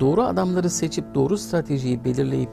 [0.00, 2.50] Doğru adamları seçip doğru stratejiyi belirleyip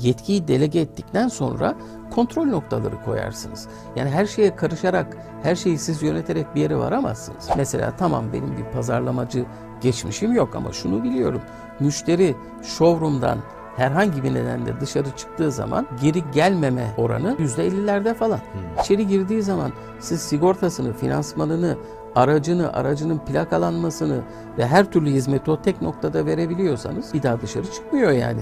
[0.00, 1.74] yetkiyi delege ettikten sonra
[2.14, 3.68] kontrol noktaları koyarsınız.
[3.96, 7.48] Yani her şeye karışarak, her şeyi siz yöneterek bir yere varamazsınız.
[7.56, 9.44] Mesela tamam benim bir pazarlamacı
[9.80, 11.40] geçmişim yok ama şunu biliyorum.
[11.80, 13.38] Müşteri showroom'dan
[13.76, 18.40] herhangi bir nedenle dışarı çıktığı zaman geri gelmeme oranı %50'lerde falan.
[18.82, 21.76] İçeri girdiği zaman siz sigortasını, finansmanını,
[22.16, 24.20] aracını, aracının plakalanmasını
[24.58, 28.40] ve her türlü hizmeti o tek noktada verebiliyorsanız bir daha dışarı çıkmıyor yani.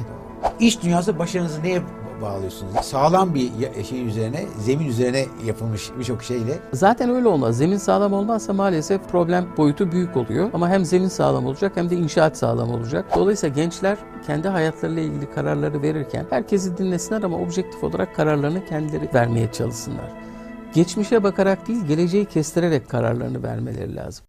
[0.61, 1.83] İş dünyası başarınızı neye
[2.23, 2.73] bağlıyorsunuz?
[2.83, 3.51] Sağlam bir
[3.85, 7.57] şey üzerine, zemin üzerine yapılmış birçok şeyle Zaten öyle olmaz.
[7.57, 10.51] Zemin sağlam olmazsa maalesef problem boyutu büyük oluyor.
[10.55, 13.05] Ama hem zemin sağlam olacak hem de inşaat sağlam olacak.
[13.17, 19.53] Dolayısıyla gençler kendi hayatlarıyla ilgili kararları verirken herkesi dinlesinler ama objektif olarak kararlarını kendileri vermeye
[19.53, 20.34] çalışsınlar.
[20.75, 24.25] Geçmişe bakarak değil, geleceği kestirerek kararlarını vermeleri lazım.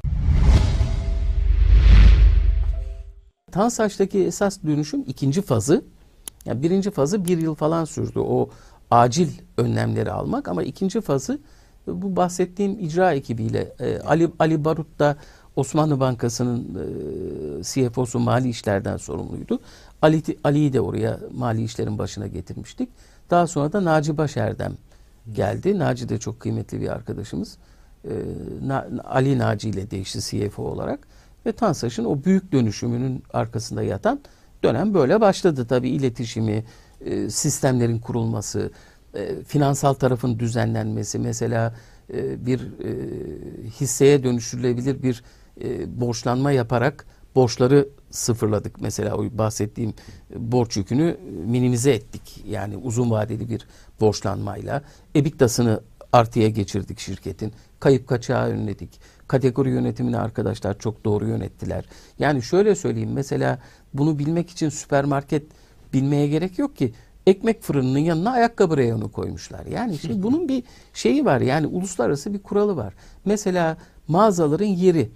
[3.51, 5.85] Tansaç'taki esas dönüşüm ikinci fazı.
[6.45, 8.49] Yani birinci fazı bir yıl falan sürdü o
[8.91, 11.39] acil önlemleri almak ama ikinci fazı
[11.87, 15.17] bu bahsettiğim icra ekibiyle e, Ali Ali Barut da
[15.55, 16.77] Osmanlı Bankası'nın
[17.59, 19.59] e, CFO'su mali işlerden sorumluydu.
[20.01, 22.89] Ali Ali'yi de oraya mali işlerin başına getirmiştik.
[23.29, 24.73] Daha sonra da Naci Başerdem
[25.33, 25.79] geldi.
[25.79, 27.57] Naci de çok kıymetli bir arkadaşımız.
[28.05, 28.11] E,
[28.65, 31.07] Na- Ali Naci ile değişti CFO olarak
[31.45, 34.19] ve Tansaç'ın o büyük dönüşümünün arkasında yatan
[34.63, 35.65] dönem böyle başladı.
[35.69, 36.63] Tabii iletişimi,
[37.05, 38.71] e, sistemlerin kurulması,
[39.13, 41.75] e, finansal tarafın düzenlenmesi, mesela
[42.13, 42.89] e, bir e,
[43.69, 45.23] hisseye dönüştürülebilir bir
[45.63, 47.05] e, borçlanma yaparak
[47.35, 48.81] borçları sıfırladık.
[48.81, 49.93] Mesela o bahsettiğim
[50.35, 52.43] borç yükünü minimize ettik.
[52.47, 53.67] Yani uzun vadeli bir
[54.01, 54.81] borçlanmayla.
[55.15, 55.81] EBITDA'sını
[56.13, 57.53] artıya geçirdik şirketin.
[57.79, 58.99] Kayıp kaçağı önledik.
[59.27, 61.85] Kategori yönetimini arkadaşlar çok doğru yönettiler.
[62.19, 63.59] Yani şöyle söyleyeyim mesela
[63.93, 65.43] bunu bilmek için süpermarket
[65.93, 66.93] bilmeye gerek yok ki.
[67.27, 69.65] Ekmek fırınının yanına ayakkabı reyonu koymuşlar.
[69.65, 71.41] Yani şimdi bunun bir şeyi var.
[71.41, 72.93] Yani uluslararası bir kuralı var.
[73.25, 73.77] Mesela
[74.07, 75.11] mağazaların yeri.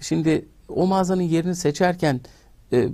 [0.00, 2.20] Şimdi o mağazanın yerini seçerken
[2.72, 2.88] e,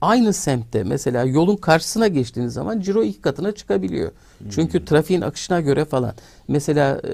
[0.00, 4.12] aynı semtte mesela yolun karşısına geçtiğiniz zaman ciro iki katına çıkabiliyor.
[4.50, 6.14] Çünkü trafiğin akışına göre falan.
[6.48, 7.10] Mesela e,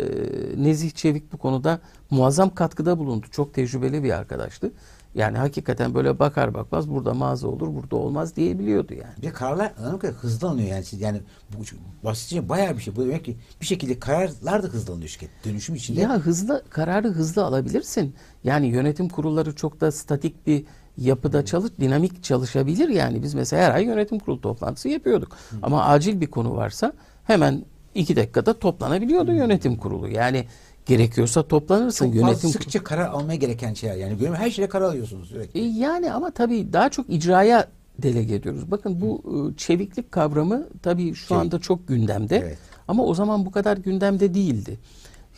[0.63, 1.81] Nezih Çevik bu konuda
[2.11, 3.27] muazzam katkıda bulundu.
[3.31, 4.71] Çok tecrübeli bir arkadaştı.
[5.15, 9.17] Yani hakikaten böyle bakar bakmaz burada mağaza olur, burada olmaz diyebiliyordu yani.
[9.19, 10.85] bir de kararlar anladığım kadarıyla hızlı alınıyor yani.
[10.85, 11.21] Siz- Yani
[11.59, 11.63] bu
[12.05, 12.97] basitçe bayağı bir şey.
[12.97, 15.31] Bu demek ki bir şekilde kararlar da hızlı alınıyor şirket.
[15.45, 16.01] Dönüşüm içinde.
[16.01, 18.15] Ya hızlı kararı hızlı alabilirsin.
[18.45, 20.65] Yani yönetim kurulları çok da statik bir
[20.97, 23.23] yapıda çalış, dinamik çalışabilir yani.
[23.23, 25.37] Biz mesela her ay yönetim kurulu toplantısı yapıyorduk.
[25.63, 26.93] Ama acil bir konu varsa
[27.25, 27.65] hemen
[27.95, 30.09] iki dakikada toplanabiliyordu yönetim kurulu.
[30.09, 30.47] Yani
[30.89, 32.07] gerekiyorsa toplanırsın.
[32.07, 33.97] çok yönetim fazla sıkça karar almaya gereken şeyler.
[33.97, 35.61] Yani her şeyle karar alıyorsunuz sürekli.
[35.61, 37.69] E, Yani ama tabii daha çok icraya
[37.99, 38.71] delege ediyoruz.
[38.71, 39.23] Bakın bu
[39.53, 41.43] e, çeviklik kavramı tabii şu Çevik.
[41.43, 42.37] anda çok gündemde.
[42.37, 42.59] Evet.
[42.89, 44.79] Ama o zaman bu kadar gündemde değildi.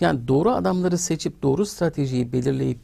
[0.01, 2.79] Yani doğru adamları seçip doğru stratejiyi belirleyip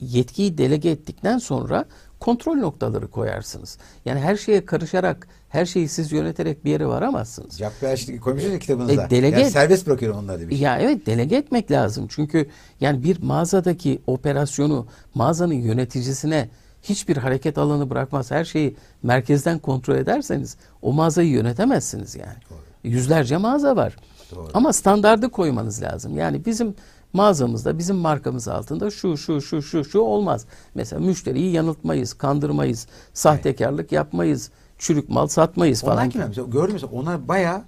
[0.00, 1.84] yetkiyi delege ettikten sonra
[2.20, 3.78] kontrol noktaları koyarsınız.
[4.04, 7.58] Yani her şeye karışarak, her şeyi siz yöneterek bir yere varamazsınız.
[7.58, 9.02] Jack Welch koymuşsunuz kitabınızda.
[9.02, 10.60] E, delege- yani serbest bırakıyorum onları demiş.
[10.60, 12.06] Ya evet delege etmek lazım.
[12.10, 12.48] Çünkü
[12.80, 16.48] yani bir mağazadaki operasyonu mağazanın yöneticisine
[16.82, 18.30] hiçbir hareket alanı bırakmaz.
[18.30, 22.38] Her şeyi merkezden kontrol ederseniz o mağazayı yönetemezsiniz yani.
[22.84, 23.96] Yüzlerce mağaza var.
[24.34, 24.48] Doğru.
[24.54, 26.18] Ama standardı koymanız lazım.
[26.18, 26.74] Yani bizim
[27.12, 30.46] mağazamızda, bizim markamız altında şu şu şu şu şu olmaz.
[30.74, 34.50] Mesela müşteriyi yanıltmayız, kandırmayız, sahtekarlık yapmayız,
[34.82, 36.10] çürük mal satmayız falan.
[36.16, 36.26] Onlar?
[36.28, 37.62] Mesela gördüm mesela onlar bayağı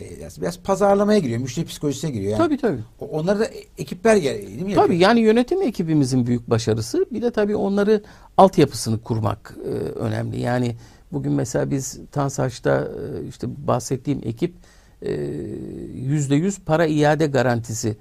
[0.00, 0.04] e,
[0.40, 1.40] biraz pazarlamaya giriyor.
[1.40, 2.30] Müşteri psikolojisine giriyor.
[2.32, 2.80] Yani Tabii tabii.
[3.00, 3.44] O- Onları da
[3.78, 4.74] ekipler gel- değil mi?
[4.74, 5.00] Tabii yapıyor?
[5.00, 8.02] yani yönetim ekibimizin büyük başarısı bir de tabii onları
[8.36, 10.40] altyapısını kurmak e, önemli.
[10.40, 10.76] Yani
[11.12, 12.80] bugün mesela biz Tansaç'ta
[13.24, 14.54] e, işte bahsettiğim ekip
[15.02, 15.12] e,
[15.94, 17.96] yüzde yüz para iade garantisi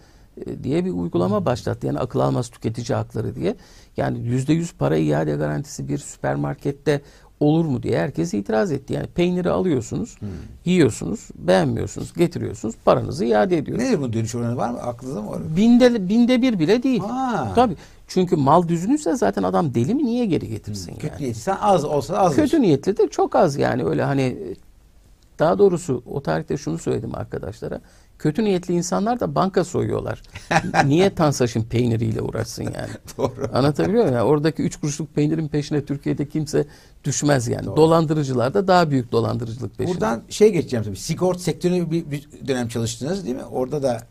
[0.45, 1.87] e, diye bir uygulama başlattı.
[1.87, 3.55] Yani akıl almaz tüketici hakları diye.
[3.97, 7.01] Yani yüzde yüz para iade garantisi bir süpermarkette
[7.39, 8.93] olur mu diye herkes itiraz etti.
[8.93, 10.17] Yani peyniri alıyorsunuz,
[10.65, 13.89] yiyorsunuz, beğenmiyorsunuz, getiriyorsunuz, paranızı iade ediyorsunuz.
[13.91, 14.81] Nedir bu dönüş oranı var mı?
[14.81, 15.39] Aklınızda mı var?
[15.55, 16.99] Binde, binde bir bile değil.
[16.99, 17.51] Ha.
[17.55, 17.75] Tabii.
[18.07, 21.21] Çünkü mal düzgünse zaten adam deli mi niye geri getirsin Kötü yani?
[21.21, 21.39] niyeti.
[21.39, 22.35] Sen az olsa az.
[22.35, 24.37] Kötü niyetli de çok az yani öyle hani
[25.39, 27.81] daha doğrusu o tarihte şunu söyledim arkadaşlara.
[28.19, 30.21] Kötü niyetli insanlar da banka soyuyorlar.
[30.85, 32.89] niye Tansaç'ın peyniriyle uğraşsın yani?
[33.17, 33.49] Doğru.
[33.53, 34.15] Anlatabiliyor muyum?
[34.15, 36.65] Yani oradaki üç kuruşluk peynirin peşine Türkiye'de kimse
[37.03, 37.65] düşmez yani.
[37.65, 39.95] Dolandırıcılar da daha büyük dolandırıcılık peşinde.
[39.95, 40.97] Buradan şey geçeceğim tabii.
[40.97, 43.45] Sigort sektörüne bir, bir dönem çalıştınız değil mi?
[43.45, 44.07] Orada da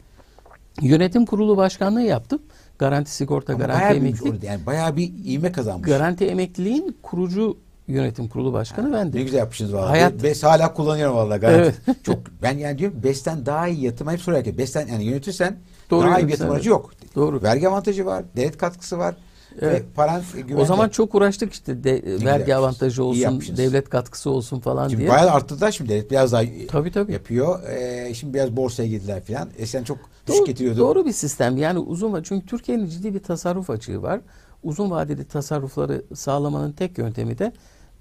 [0.82, 2.42] Yönetim kurulu başkanlığı yaptım.
[2.78, 4.44] Garanti sigorta, ama garanti emeklilik.
[4.44, 5.88] Yani bayağı bir ivme kazanmış.
[5.88, 7.56] Garanti emekliliğin kurucu
[7.88, 9.24] yönetim kurulu başkanı Ne bendim.
[9.24, 9.88] güzel yapmışsınız vallahi.
[9.90, 11.60] Hayat- Bes hala kullanıyorum vallahi gayet.
[11.86, 11.96] Evet.
[12.04, 15.56] Çok ben yani diyorum Bes'ten daha iyi yatırım hep soruyor Bes'ten yani yönetirsen
[15.90, 16.90] Doğru daha iyi yatırım aracı yok.
[17.14, 17.42] Doğru.
[17.42, 19.14] Vergi avantajı var, devlet katkısı var
[19.60, 19.80] Evet.
[19.80, 20.56] ve paran güvende.
[20.62, 22.50] O zaman çok uğraştık işte de, vergi yapmışsınız.
[22.50, 25.10] avantajı olsun, devlet katkısı olsun falan Şimdi diye.
[25.10, 27.12] bayağı arttırdılar şimdi devlet biraz daha Tabii, tabii.
[27.12, 27.62] yapıyor.
[27.68, 29.48] Ee, şimdi biraz borsaya girdiler falan.
[29.58, 30.78] Eskiden çok düşük Doğru, getiriyordu.
[30.78, 31.56] doğru bir sistem.
[31.56, 34.20] Yani uzun çünkü Türkiye'nin ciddi bir tasarruf açığı var.
[34.62, 37.52] Uzun vadeli tasarrufları sağlamanın tek yöntemi de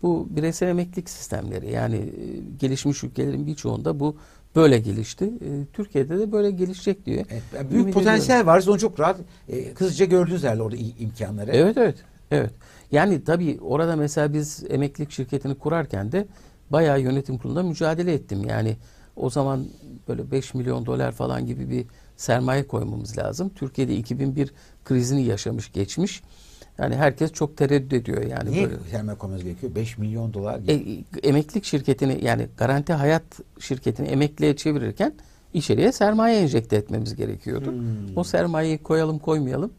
[0.01, 1.71] bu bireysel emeklilik sistemleri.
[1.71, 2.11] Yani e,
[2.59, 4.17] gelişmiş ülkelerin birçoğunda bu
[4.55, 5.25] böyle gelişti.
[5.25, 7.25] E, Türkiye'de de böyle gelişecek diyor.
[7.29, 8.63] Evet, yani büyük Ümit potansiyel var.
[8.67, 9.17] Onu çok rahat
[9.49, 11.51] e, hızlıca gördünüz herhalde orada imkanları.
[11.51, 11.95] Evet evet.
[12.31, 12.51] Evet.
[12.91, 16.27] Yani tabii orada mesela biz emeklilik şirketini kurarken de
[16.69, 18.45] bayağı yönetim kurulunda mücadele ettim.
[18.47, 18.77] Yani
[19.15, 19.67] o zaman
[20.07, 21.85] böyle 5 milyon dolar falan gibi bir
[22.15, 23.51] sermaye koymamız lazım.
[23.55, 24.53] Türkiye'de 2001
[24.85, 26.21] krizini yaşamış, geçmiş.
[26.77, 28.77] Yani herkes çok tereddüt ediyor yani Niye böyle.
[28.91, 29.75] sermaye koymanız gerekiyor?
[29.75, 30.59] 5 milyon dolar.
[30.67, 33.23] E, emeklilik şirketini yani garanti hayat
[33.59, 35.13] şirketini emekliye çevirirken
[35.53, 37.71] içeriye sermaye enjekte etmemiz gerekiyordu.
[37.71, 38.17] Hmm.
[38.17, 39.71] O sermayeyi koyalım koymayalım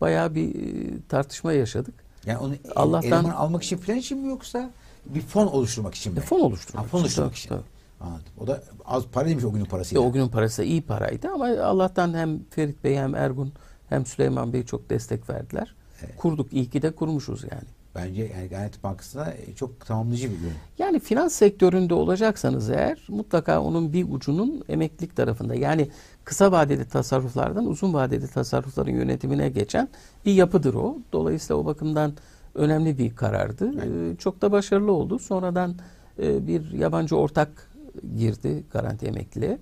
[0.00, 1.94] bayağı bir e, tartışma yaşadık.
[2.26, 4.70] Yani onu Allah'tan- eleman almak için falan için mi yoksa
[5.06, 6.18] bir fon oluşturmak için mi?
[6.18, 7.48] E, fon oluşturmak Ha, fon oluşturmak için.
[7.48, 7.62] tabii.
[8.00, 8.24] Anladım.
[8.40, 10.02] O da az para değilmiş o günün E, parasıyla.
[10.02, 13.52] o günün parası iyi paraydı ama Allah'tan hem Ferit Bey hem Ergun
[13.88, 15.74] hem Süleyman Bey çok destek verdiler.
[16.06, 16.16] Evet.
[16.16, 16.52] Kurduk.
[16.52, 17.64] iyi ki de kurmuşuz yani.
[17.94, 20.52] Bence yani Garanti Bankası'na e, çok tamamlayıcı bir ürün.
[20.78, 25.54] Yani finans sektöründe olacaksanız eğer mutlaka onun bir ucunun emeklilik tarafında.
[25.54, 25.90] Yani
[26.24, 29.88] kısa vadeli tasarruflardan uzun vadeli tasarrufların yönetimine geçen
[30.24, 30.98] bir yapıdır o.
[31.12, 32.12] Dolayısıyla o bakımdan
[32.54, 33.72] önemli bir karardı.
[33.84, 35.18] Ee, çok da başarılı oldu.
[35.18, 35.74] Sonradan
[36.22, 37.70] e, bir yabancı ortak
[38.16, 39.58] girdi garanti emekliliğe.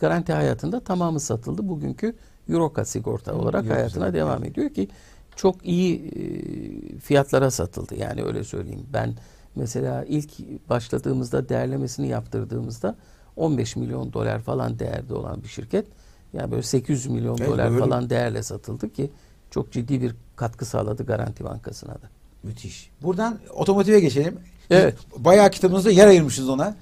[0.00, 1.68] Garanti hayatında tamamı satıldı.
[1.68, 2.14] Bugünkü
[2.48, 4.88] Euroka sigorta olarak Euroka hayatına sigorta, devam ediyor ki
[5.36, 7.94] çok iyi e, fiyatlara satıldı.
[7.96, 8.86] Yani öyle söyleyeyim.
[8.92, 9.14] Ben
[9.56, 10.30] mesela ilk
[10.68, 12.96] başladığımızda değerlemesini yaptırdığımızda
[13.36, 15.86] 15 milyon dolar falan değerde olan bir şirket
[16.32, 17.78] yani böyle 800 milyon Evet, dolar öyle.
[17.78, 19.10] falan değerle satıldı ki
[19.50, 22.08] çok ciddi bir katkı sağladı Garanti Bankası'na da.
[22.42, 22.90] Müthiş.
[23.02, 24.38] Buradan otomotive geçelim.
[24.70, 24.94] Evet.
[25.18, 26.76] Bayağı kitabınızda yer ayırmışsınız ona.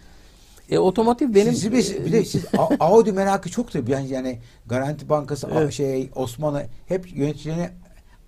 [0.70, 3.90] E, otomotiv benim Siz bir, bir de siz A- Audi merakı çok tabii.
[3.90, 5.72] Yani, yani Garanti Bankası Evet.
[5.72, 7.70] şey Osmanlı hep yöneticilerine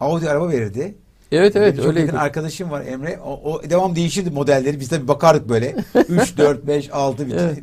[0.05, 0.95] Audi araba verirdi.
[1.33, 2.07] Evet evet Benim öyleydi.
[2.07, 3.19] yakın arkadaşım var Emre.
[3.25, 4.81] O, o devam değişirdi modelleri.
[4.81, 5.77] Biz tabii bakardık böyle.
[6.09, 7.59] 3, 4, 5, 6 bir Evet.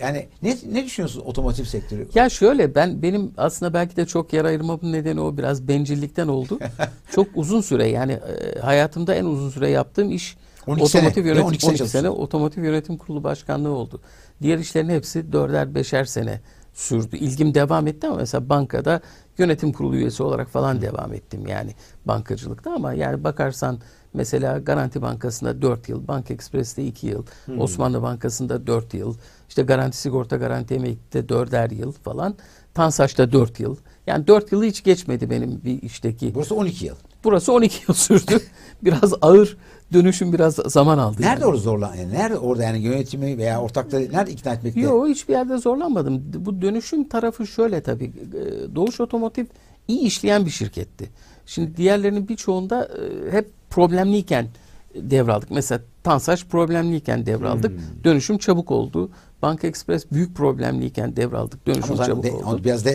[0.00, 2.08] Yani ne, ne düşünüyorsunuz otomotiv sektörü?
[2.14, 6.58] Ya şöyle ben benim aslında belki de çok yer ayırmamın nedeni o biraz bencillikten oldu.
[7.14, 10.36] çok uzun süre yani e, hayatımda en uzun süre yaptığım iş
[10.66, 11.28] 12 sene, otomotiv mi?
[11.28, 12.22] yönetim 12 12 sene sene, çalıştın.
[12.22, 14.00] otomotiv yönetim kurulu başkanlığı oldu.
[14.42, 16.40] Diğer işlerin hepsi dörder beşer sene
[16.76, 17.16] sürdü.
[17.16, 19.00] İlgim devam etti ama mesela bankada
[19.38, 21.74] yönetim kurulu üyesi olarak falan devam ettim yani
[22.04, 23.78] bankacılıkta ama yani bakarsan
[24.14, 27.24] mesela Garanti Bankası'nda 4 yıl, Bank Express'te 2 yıl,
[27.58, 29.14] Osmanlı Bankası'nda 4 yıl,
[29.48, 32.34] işte Garanti Sigorta Garanti Emekli'de 4'er yıl falan,
[32.74, 33.76] Tansaç'ta 4 yıl.
[34.06, 36.34] Yani 4 yılı hiç geçmedi benim bir işteki.
[36.34, 36.96] Burası 12 yıl.
[37.24, 38.40] Burası 12 yıl sürdü.
[38.82, 39.56] biraz ağır
[39.92, 41.22] dönüşüm biraz zaman aldı.
[41.22, 41.44] Nerede yani.
[41.44, 41.94] orada zorlan?
[41.94, 44.80] Yani nerede orada yani yönetimi veya ortakları nerede ikna etmekte?
[44.80, 46.22] Yok hiçbir yerde zorlanmadım.
[46.38, 48.04] Bu dönüşüm tarafı şöyle tabii.
[48.04, 49.44] e, Doğuş Otomotiv
[49.88, 51.10] iyi işleyen bir şirketti.
[51.46, 54.46] Şimdi diğerlerinin birçoğunda e, hep problemliyken
[54.94, 55.50] devraldık.
[55.50, 57.70] Mesela Tansaç problemliyken devraldık.
[57.70, 58.04] Hmm.
[58.04, 59.10] Dönüşüm çabuk oldu.
[59.42, 61.66] Bank Express büyük problemliyken devraldık.
[61.66, 62.60] Dönüşüm Ama çabuk de, oldu.
[62.64, 62.90] biraz da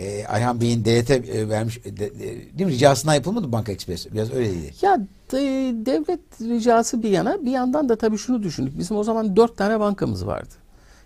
[0.00, 2.20] e, Ayhan Bey'in DYT e, vermiş e, de, de-
[2.58, 2.72] değil mi?
[2.72, 4.06] Ricasından yapılmadı Banka Express?
[4.12, 4.74] Biraz öyleydi.
[4.82, 4.98] Ya
[5.32, 8.78] de- devlet ricası bir yana bir yandan da tabii şunu düşündük.
[8.78, 10.54] Bizim o zaman dört tane bankamız vardı.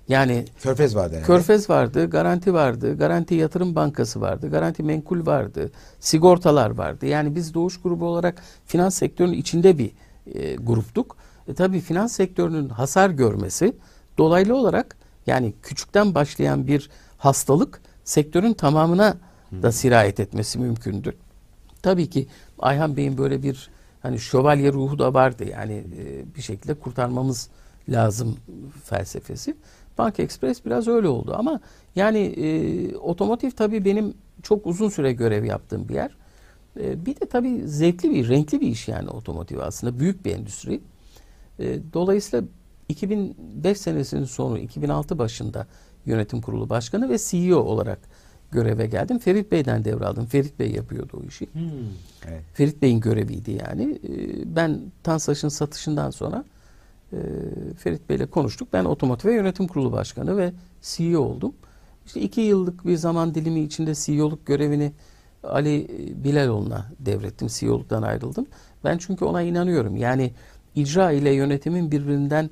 [0.09, 1.27] Yani Körfez vardı herhalde.
[1.27, 7.07] Körfez vardı, Garanti vardı, Garanti Yatırım Bankası vardı, Garanti Menkul vardı, sigortalar vardı.
[7.07, 9.91] Yani biz Doğuş Grubu olarak finans sektörünün içinde bir
[10.35, 11.17] e, gruptuk.
[11.49, 13.77] E, tabii finans sektörünün hasar görmesi
[14.19, 19.17] dolaylı olarak yani küçükten başlayan bir hastalık sektörün tamamına
[19.63, 21.17] da sirayet etmesi mümkündü.
[21.83, 22.27] Tabii ki
[22.59, 23.71] Ayhan Bey'in böyle bir
[24.03, 25.45] hani şövalye ruhu da vardı.
[25.51, 27.49] Yani e, bir şekilde kurtarmamız
[27.89, 28.37] lazım
[28.85, 29.57] felsefesi.
[29.99, 31.61] Bank Express biraz öyle oldu ama
[31.97, 36.17] yani e, otomotiv tabii benim çok uzun süre görev yaptığım bir yer.
[36.81, 40.01] E, bir de tabii zevkli bir, renkli bir iş yani otomotiv aslında.
[40.01, 40.81] Büyük bir endüstri.
[41.59, 42.45] E, dolayısıyla
[42.89, 45.67] 2005 senesinin sonu, 2006 başında
[46.07, 47.99] yönetim kurulu başkanı ve CEO olarak
[48.53, 49.19] göreve geldim.
[49.19, 50.27] Ferit Bey'den devraldım.
[50.27, 51.49] Ferit Bey yapıyordu o işi.
[52.29, 52.43] Evet.
[52.55, 53.99] Ferit Bey'in göreviydi yani.
[54.09, 56.45] Ee, Ben Tansaç'ın satışından sonra
[57.13, 57.19] e,
[57.79, 58.69] Ferit Bey'le konuştuk.
[58.73, 60.53] Ben Otomotiv ve Yönetim Kurulu Başkanı ve
[60.83, 61.53] CEO oldum.
[62.07, 64.93] İşte iki yıllık bir zaman dilimi içinde CEO'luk görevini
[65.43, 65.89] Ali
[66.25, 67.49] Bilaloğlu'na devrettim.
[67.51, 68.47] CEO'luktan ayrıldım.
[68.85, 69.97] Ben çünkü ona inanıyorum.
[69.97, 70.33] Yani
[70.75, 72.51] icra ile yönetimin birbirinden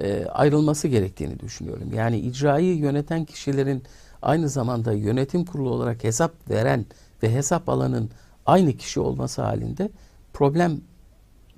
[0.00, 1.90] e, ayrılması gerektiğini düşünüyorum.
[1.94, 3.82] Yani icrayı yöneten kişilerin
[4.22, 6.86] aynı zamanda yönetim kurulu olarak hesap veren
[7.22, 8.10] ve hesap alanın
[8.46, 9.90] aynı kişi olması halinde
[10.32, 10.80] problem Yani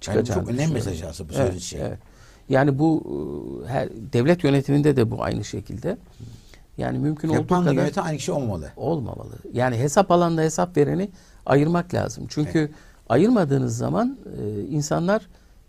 [0.00, 1.80] çıkacağını çok önemli mesaj aslında bu Evet, söylediğiniz şey.
[1.80, 1.98] evet.
[2.48, 3.02] Yani bu
[3.64, 5.98] e, her, devlet yönetiminde de bu aynı şekilde.
[6.78, 8.70] Yani mümkün olduğu Yapanla kadar yöneten aynı kişi olmamalı.
[8.76, 9.32] olmamalı.
[9.52, 11.10] Yani hesap alanla hesap vereni
[11.46, 12.24] ayırmak lazım.
[12.28, 12.70] Çünkü
[13.08, 15.26] ayırmadığınız zaman e, insanlar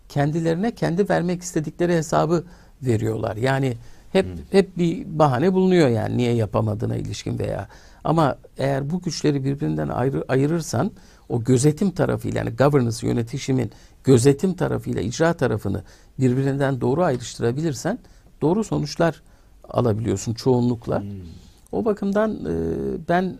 [0.08, 2.44] kendilerine kendi vermek istedikleri hesabı
[2.82, 3.36] veriyorlar.
[3.36, 3.76] Yani
[4.12, 7.68] hep hep bir bahane bulunuyor yani niye yapamadığına ilişkin veya
[8.04, 10.90] ama eğer bu güçleri birbirinden ayrı, ayırırsan
[11.28, 13.70] o gözetim tarafıyla yani governance yönetişimin
[14.04, 15.82] gözetim tarafıyla icra tarafını
[16.18, 17.98] birbirinden doğru ayrıştırabilirsen
[18.42, 19.22] doğru sonuçlar
[19.68, 21.02] alabiliyorsun çoğunlukla.
[21.72, 22.54] O bakımdan e,
[23.08, 23.38] ben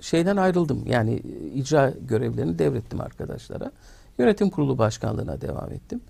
[0.00, 0.82] şeyden ayrıldım.
[0.86, 1.22] Yani
[1.54, 3.72] icra görevlerini devrettim arkadaşlara.
[4.18, 6.00] Yönetim kurulu başkanlığına devam ettim.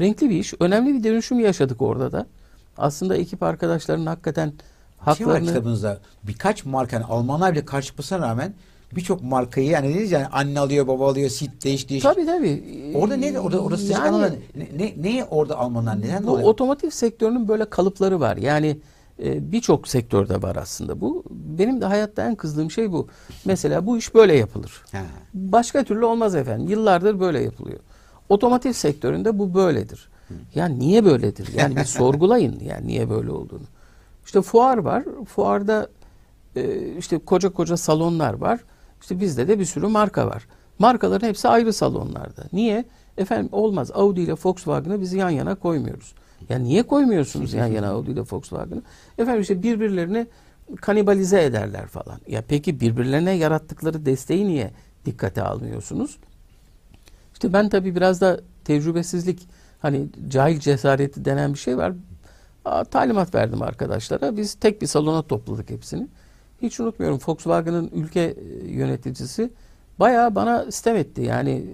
[0.00, 0.54] Renkli bir iş.
[0.60, 2.26] Önemli bir dönüşüm yaşadık orada da.
[2.78, 4.52] Aslında ekip arkadaşlarının hakikaten
[5.06, 5.98] Bir şey var haklarını kitabınızda.
[6.22, 8.54] Birkaç marka yani Almanlar bile karşı çıkmasına rağmen
[8.96, 12.02] birçok markayı yani dediniz yani anne alıyor baba alıyor sit değiş değiş.
[12.02, 12.92] Tabii tabii.
[12.94, 16.46] Orada ne orada sıcak Yani- ne, ne, neye orada Almanlar neden Bu dolayı?
[16.46, 18.36] otomotiv sektörünün böyle kalıpları var.
[18.36, 18.78] Yani
[19.22, 21.24] e, birçok sektörde var aslında bu.
[21.30, 23.08] Benim de hayatta en kızdığım şey bu.
[23.44, 24.82] Mesela bu iş böyle yapılır.
[25.34, 26.68] Başka türlü olmaz efendim.
[26.68, 27.78] Yıllardır böyle yapılıyor.
[28.28, 30.08] Otomotiv sektöründe bu böyledir.
[30.54, 31.48] Yani niye böyledir?
[31.56, 33.64] Yani bir sorgulayın yani niye böyle olduğunu.
[34.26, 35.04] İşte fuar var.
[35.26, 35.88] Fuarda
[36.56, 38.60] e, işte koca koca salonlar var.
[39.00, 40.46] İşte bizde de bir sürü marka var.
[40.78, 42.44] Markaların hepsi ayrı salonlarda.
[42.52, 42.84] Niye?
[43.18, 43.90] Efendim olmaz.
[43.94, 46.14] Audi ile Volkswagen'ı biz yan yana koymuyoruz.
[46.48, 48.82] Ya niye koymuyorsunuz yan yana Audi ile Volkswagen'ı?
[49.18, 50.26] Efendim işte birbirlerini
[50.80, 52.20] kanibalize ederler falan.
[52.26, 54.70] Ya peki birbirlerine yarattıkları desteği niye
[55.04, 56.18] dikkate almıyorsunuz?
[57.32, 59.48] İşte ben tabii biraz da tecrübesizlik
[59.80, 61.92] hani cahil cesareti denen bir şey var.
[62.64, 64.36] Aa, talimat verdim arkadaşlara.
[64.36, 66.08] Biz tek bir salona topladık hepsini.
[66.62, 69.50] Hiç unutmuyorum Volkswagen'ın ülke e, yöneticisi
[70.02, 71.22] bayağı bana istem etti.
[71.22, 71.64] Yani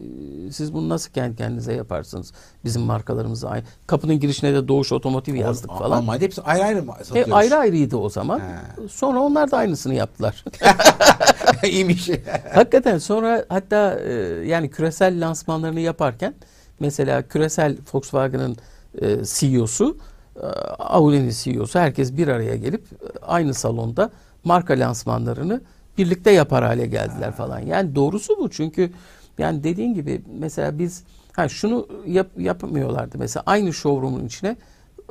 [0.49, 2.33] e, siz bunu nasıl kendi kendinize yaparsınız?
[2.65, 3.65] Bizim markalarımızı aynı.
[3.87, 5.97] Kapının girişine de Doğuş Otomotiv yazdık Al- falan.
[5.97, 7.33] Almanya'da hepsi ayrı ayrı mı E, satıyoruz?
[7.33, 8.39] ayrı ayrıydı o zaman.
[8.41, 8.47] Ha.
[8.91, 10.45] Sonra onlar da aynısını yaptılar.
[11.65, 12.11] İyiymiş.
[12.55, 14.13] Hakikaten sonra hatta e,
[14.47, 16.35] yani küresel lansmanlarını yaparken
[16.81, 18.57] mesela küresel Volkswagen'ın
[19.03, 19.97] e, CEO'su
[20.37, 20.47] e,
[20.79, 24.11] Audi'nin CEO'su herkes bir araya gelip e, aynı salonda
[24.45, 25.61] marka lansmanlarını
[25.99, 27.59] birlikte yapar hale geldiler falan.
[27.61, 28.90] Yani doğrusu bu çünkü
[29.38, 33.19] yani dediğin gibi mesela biz ha şunu yap, yapmıyorlardı.
[33.19, 34.57] Mesela aynı showroom'un içine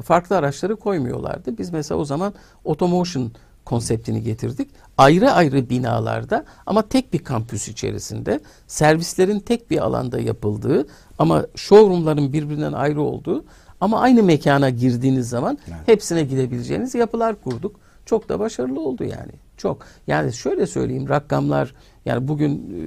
[0.01, 1.58] farklı araçları koymuyorlardı.
[1.58, 2.34] Biz mesela o zaman
[2.65, 3.32] automotion
[3.65, 4.70] konseptini getirdik.
[4.98, 10.88] Ayrı ayrı binalarda ama tek bir kampüs içerisinde servislerin tek bir alanda yapıldığı
[11.20, 13.46] ama showroomların birbirinden ayrı olduğu
[13.82, 15.79] ama aynı mekana girdiğiniz zaman Evet.
[15.86, 17.75] hepsine gidebileceğiniz yapılar kurduk.
[18.06, 19.32] Çok da başarılı oldu yani.
[19.58, 19.86] Çok.
[20.08, 21.74] Yani şöyle söyleyeyim rakamlar
[22.06, 22.82] yani bugün e,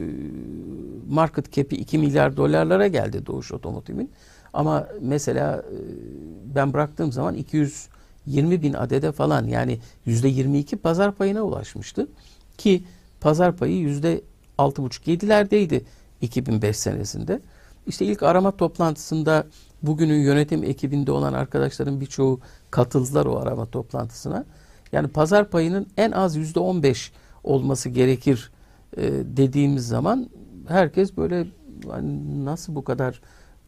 [1.15, 4.11] market cap'i 2 milyar dolarlara geldi Doğuş Otomotiv'in.
[4.53, 5.77] Ama mesela e,
[6.55, 12.09] ben bıraktığım zaman 220 bin adede falan yani yüzde 22 pazar payına ulaşmıştı.
[12.59, 12.85] Ki
[13.21, 14.21] pazar payı yüzde
[14.59, 15.83] 6,5-7'lerdeydi
[16.21, 17.41] 2005 senesinde.
[17.87, 19.47] İşte ilk arama toplantısında
[19.83, 24.45] bugünün yönetim ekibinde olan arkadaşların birçoğu katıldılar o arama toplantısına.
[24.93, 27.13] Yani pazar payının en az yüzde 15
[27.45, 28.51] olması gerekir
[28.97, 30.31] e, dediğimiz zaman
[30.69, 31.47] herkes böyle
[31.89, 33.21] hani nasıl bu kadar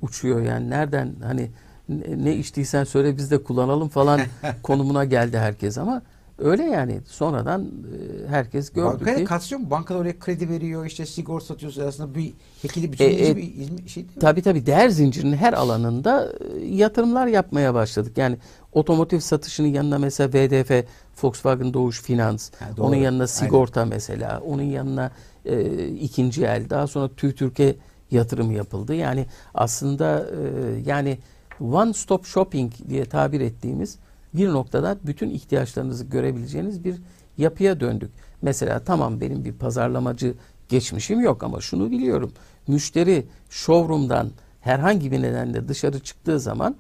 [0.03, 1.51] uçuyor yani nereden hani
[1.89, 4.21] ne, ne içtiysen söyle biz de kullanalım falan
[4.63, 6.03] konumuna geldi herkes ama
[6.39, 9.71] öyle yani sonradan e, herkes gördü Bankaya ki mu?
[9.71, 14.03] Bankalar oraya kredi veriyor, işte sigorta satıyorsun aslında bir şekilde E, bütünleyici e, bir şey
[14.03, 14.21] değil mi?
[14.21, 18.19] Tabii tabii değer zincirinin her alanında e, yatırımlar yapmaya başladık.
[18.19, 18.39] Yani
[18.73, 20.85] otomotiv satışının yanına mesela VDF,
[21.23, 22.87] Volkswagen Doğuş Finans, Ha, doğru.
[22.87, 23.27] onun yanına Aynen.
[23.27, 25.11] sigorta mesela, onun yanına
[25.45, 27.77] e, ikinci el, daha sonra TÜRK'e
[28.11, 28.95] yatırım yapıldı.
[28.95, 31.19] Yani aslında e, yani
[31.61, 33.99] one stop shopping diye tabir ettiğimiz
[34.35, 36.97] bir noktada bütün ihtiyaçlarınızı görebileceğiniz bir
[37.39, 38.11] yapıya döndük.
[38.43, 40.35] Mesela tamam benim bir pazarlamacı
[40.69, 42.33] geçmişim yok ama şunu biliyorum.
[42.69, 46.77] Müşteri showroom'dan herhangi bir nedenle dışarı çıktığı zaman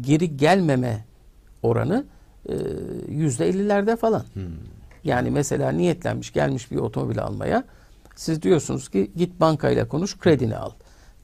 [0.00, 1.04] geri gelmeme
[1.62, 2.04] oranı
[2.48, 2.54] e,
[3.08, 4.24] yüzde ellilerde falan.
[5.04, 7.64] Yani mesela niyetlenmiş gelmiş bir otomobil almaya.
[8.16, 10.70] Siz diyorsunuz ki git bankayla konuş kredini al.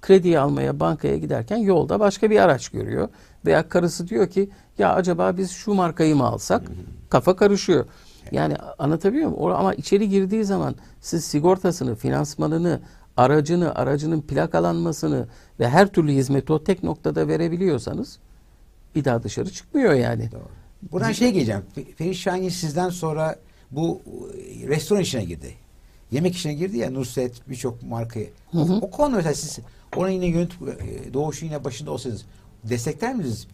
[0.03, 3.09] Krediyi almaya bankaya giderken yolda başka bir araç görüyor.
[3.47, 6.63] Veya karısı diyor ki ya acaba biz şu markayı mı alsak?
[7.11, 7.87] Kafa karışıyor.
[8.33, 9.53] Yani anlatabiliyor muyum?
[9.53, 12.81] Ama içeri girdiği zaman siz sigortasını, finansmanını,
[13.17, 15.27] aracını, aracının plakalanmasını
[15.61, 18.19] ve her türlü hizmeti o tek noktada verebiliyorsanız
[18.95, 20.33] bir daha dışarı çıkmıyor yani.
[20.33, 20.41] Doğru.
[20.93, 21.63] Buradan şey geleceğim.
[21.77, 23.37] Fe- Ferit Şahin sizden sonra
[23.71, 24.01] bu
[24.65, 25.55] e, restoran işine girdi.
[26.11, 28.31] Yemek işine girdi ya Nusret birçok markayı.
[28.55, 29.59] O, o konu mesela siz
[29.97, 32.25] onun yine yönetim e, doğuşu yine başında olsanız
[32.65, 33.47] destekler misiniz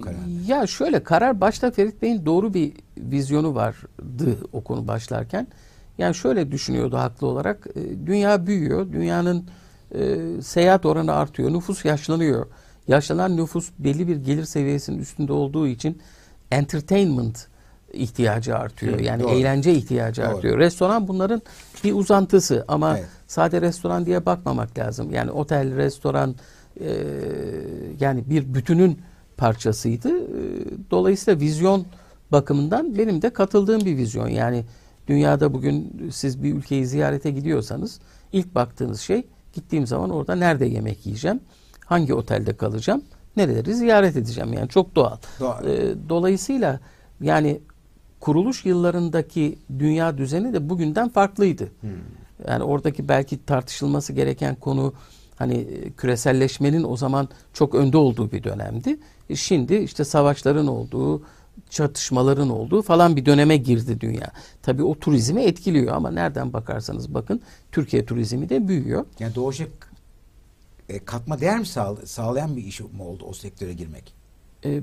[0.00, 0.20] kararını?
[0.48, 5.46] Ee, Ya şöyle karar başta Ferit Bey'in doğru bir vizyonu vardı o konu başlarken.
[5.98, 7.66] Yani şöyle düşünüyordu haklı olarak.
[7.76, 8.92] e, Dünya büyüyor.
[8.92, 9.44] Dünyanın
[9.94, 11.52] e, seyahat oranı artıyor.
[11.52, 12.46] Nüfus yaşlanıyor.
[12.88, 15.98] Yaşlanan nüfus belli bir gelir seviyesinin üstünde olduğu için
[16.50, 17.46] entertainment
[17.92, 18.98] ihtiyacı artıyor.
[18.98, 19.30] Yani doğru.
[19.30, 20.28] eğlence ihtiyacı Doğru.
[20.36, 20.58] artıyor.
[20.58, 21.42] Restoran bunların
[21.84, 23.08] bir uzantısı ama Evet.
[23.26, 25.10] sade restoran diye bakmamak lazım.
[25.10, 26.34] Yani otel, restoran
[26.80, 26.90] e,
[28.00, 28.98] yani bir bütünün
[29.36, 30.18] parçasıydı.
[30.18, 30.40] E,
[30.90, 31.86] dolayısıyla vizyon
[32.32, 34.28] bakımından benim de katıldığım bir vizyon.
[34.28, 34.64] Yani
[35.08, 38.00] dünyada bugün siz bir ülkeyi ziyarete gidiyorsanız
[38.32, 41.40] ilk baktığınız şey gittiğim zaman orada nerede yemek yiyeceğim,
[41.84, 43.02] hangi otelde kalacağım,
[43.36, 44.52] nereleri ziyaret edeceğim.
[44.52, 45.16] Yani çok doğal.
[45.40, 45.66] Doğal.
[45.66, 46.80] E, dolayısıyla
[47.20, 47.60] yani
[48.20, 51.68] kuruluş yıllarındaki dünya düzeni de bugünden farklıydı.
[52.48, 54.94] Yani oradaki belki tartışılması gereken konu
[55.36, 58.98] hani e, küreselleşmenin o zaman çok önde olduğu bir dönemdi.
[59.30, 61.22] E, Şimdi işte savaşların olduğu,
[61.70, 64.30] çatışmaların olduğu falan bir döneme girdi dünya.
[64.62, 67.40] Tabii o turizmi etkiliyor ama nereden bakarsanız bakın
[67.72, 69.04] Türkiye turizmi de büyüyor.
[69.18, 69.64] Yani doğuşa
[70.88, 74.14] e, katma değer mi sağ- sağlayan bir iş mi oldu o sektöre girmek?
[74.64, 74.80] E,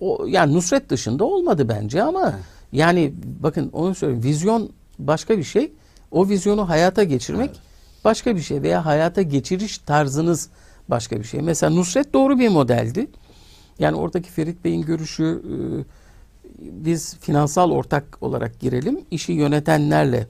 [0.00, 2.34] o yani Nusret dışında olmadı bence ama
[2.72, 5.72] yani bakın onu söyleyeyim vizyon başka bir şey.
[6.10, 7.60] O vizyonu hayata geçirmek Evet.
[8.04, 10.48] Başka bir şey veya hayata geçiriş tarzınız
[10.88, 11.40] başka bir şey.
[11.40, 13.06] Mesela Nusret doğru bir modeldi.
[13.78, 15.54] Yani oradaki Ferit Bey'in görüşü e,
[16.58, 20.26] biz finansal ortak olarak girelim, işi yönetenlerle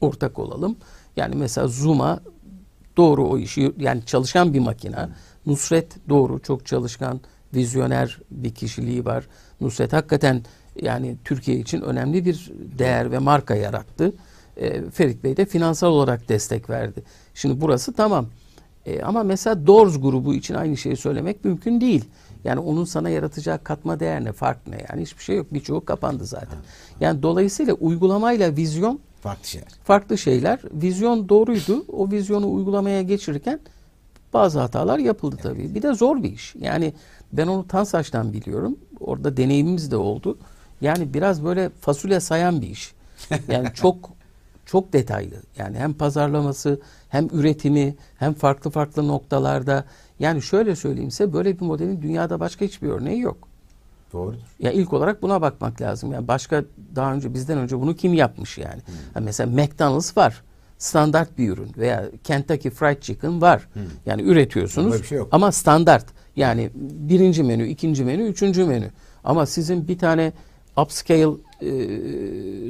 [0.00, 0.76] ortak olalım.
[1.16, 2.20] Yani mesela Zuma
[2.96, 5.10] doğru o işi yani çalışan bir makina.
[5.46, 7.20] Nusret doğru çok çalışkan,
[7.54, 9.26] vizyoner bir kişiliği var.
[9.60, 10.42] Nusret hakikaten
[10.82, 14.12] yani Türkiye için önemli bir değer ve marka yarattı.
[14.56, 17.02] E, Ferit Bey de finansal olarak destek verdi.
[17.34, 18.26] Şimdi burası tamam.
[18.86, 22.04] E, ama mesela Doors grubu için aynı şeyi söylemek mümkün değil.
[22.44, 24.86] Yani onun sana yaratacağı katma değer ne, fark ne?
[24.90, 25.46] Yani hiçbir şey yok.
[25.54, 26.58] Birçoğu kapandı zaten.
[27.00, 29.68] Yani dolayısıyla uygulamayla vizyon Farklı şeyler.
[29.84, 30.60] farklı şeyler.
[30.72, 31.84] Vizyon doğruydu.
[31.92, 33.60] O vizyonu uygulamaya geçirirken
[34.32, 35.74] bazı hatalar yapıldı tabii.
[35.74, 36.54] Bir de zor bir iş.
[36.54, 36.94] Yani
[37.32, 38.76] ben onu Tansaç'tan biliyorum.
[39.00, 40.38] Orada deneyimimiz de oldu.
[40.80, 42.92] Yani biraz böyle fasulye sayan bir iş.
[43.48, 44.10] Yani çok
[44.70, 45.34] çok detaylı.
[45.58, 49.84] Yani hem pazarlaması, hem üretimi, hem farklı farklı noktalarda.
[50.18, 53.48] Yani şöyle söyleyeyim size böyle bir modelin dünyada başka hiçbir örneği yok.
[54.12, 54.38] Doğrudur.
[54.58, 56.12] Ya ilk olarak buna bakmak lazım.
[56.12, 56.64] Yani başka
[56.96, 58.82] daha önce bizden önce bunu kim yapmış yani?
[59.14, 60.42] Ha mesela McDonald's var.
[60.78, 63.68] Standart bir ürün veya Kentucky Fried Chicken var.
[64.06, 65.28] Yani üretiyorsunuz Böyle bir şey yok.
[65.32, 66.06] ama standart.
[66.36, 68.90] Yani birinci menü, ikinci menü, üçüncü menü.
[69.24, 70.32] Ama sizin bir tane
[70.76, 71.22] upscale
[71.62, 71.70] e,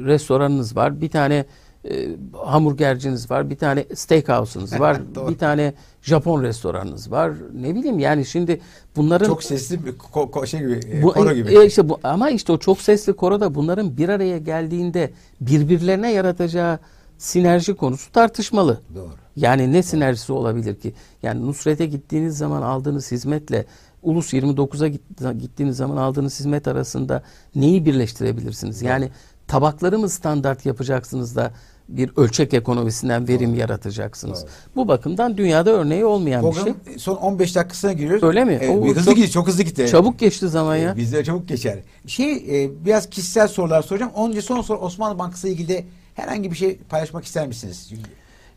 [0.05, 1.01] restoranınız var.
[1.01, 1.45] Bir tane
[1.89, 2.07] e,
[2.45, 3.49] hamburgerciniz var.
[3.49, 5.01] Bir tane steakhouse'unuz var.
[5.29, 7.33] Bir tane Japon restoranınız var.
[7.53, 8.61] Ne bileyim yani şimdi
[8.95, 11.55] bunların Çok sesli bir ko- ko- şey gibi, e, bu, koro gibi.
[11.55, 16.11] e, işte bu, ama işte o çok sesli koro da bunların bir araya geldiğinde birbirlerine
[16.13, 16.79] yaratacağı
[17.17, 18.81] sinerji konusu tartışmalı.
[18.95, 19.09] Doğru.
[19.35, 20.93] Yani ne sinerjisi olabilir ki?
[21.23, 23.65] Yani Nusret'e gittiğiniz zaman aldığınız hizmetle
[24.03, 27.23] Ulus 29'a git- gittiğiniz zaman aldığınız hizmet arasında
[27.55, 28.81] neyi birleştirebilirsiniz?
[28.81, 29.09] Yani
[29.47, 31.51] tabakları mı standart yapacaksınız da
[31.97, 34.41] bir ölçek ekonomisinden verim yaratacaksınız?
[34.41, 34.49] Doğru.
[34.75, 36.73] Bu bakımdan dünyada örneği olmayan bir şey.
[36.97, 38.23] Son 15 dakikasına giriyoruz.
[38.23, 38.53] Öyle mi?
[38.53, 39.87] E, Oo, hızlı çok- gidiyor, çok hızlı gitti.
[39.91, 40.91] Çabuk geçti zaman ya.
[40.91, 41.79] E, Bizde çabuk geçer.
[42.07, 44.11] Şey e, biraz kişisel sorular soracağım.
[44.27, 47.91] Önce son soru Osmanlı Bankası ile ilgili de herhangi bir şey paylaşmak ister misiniz?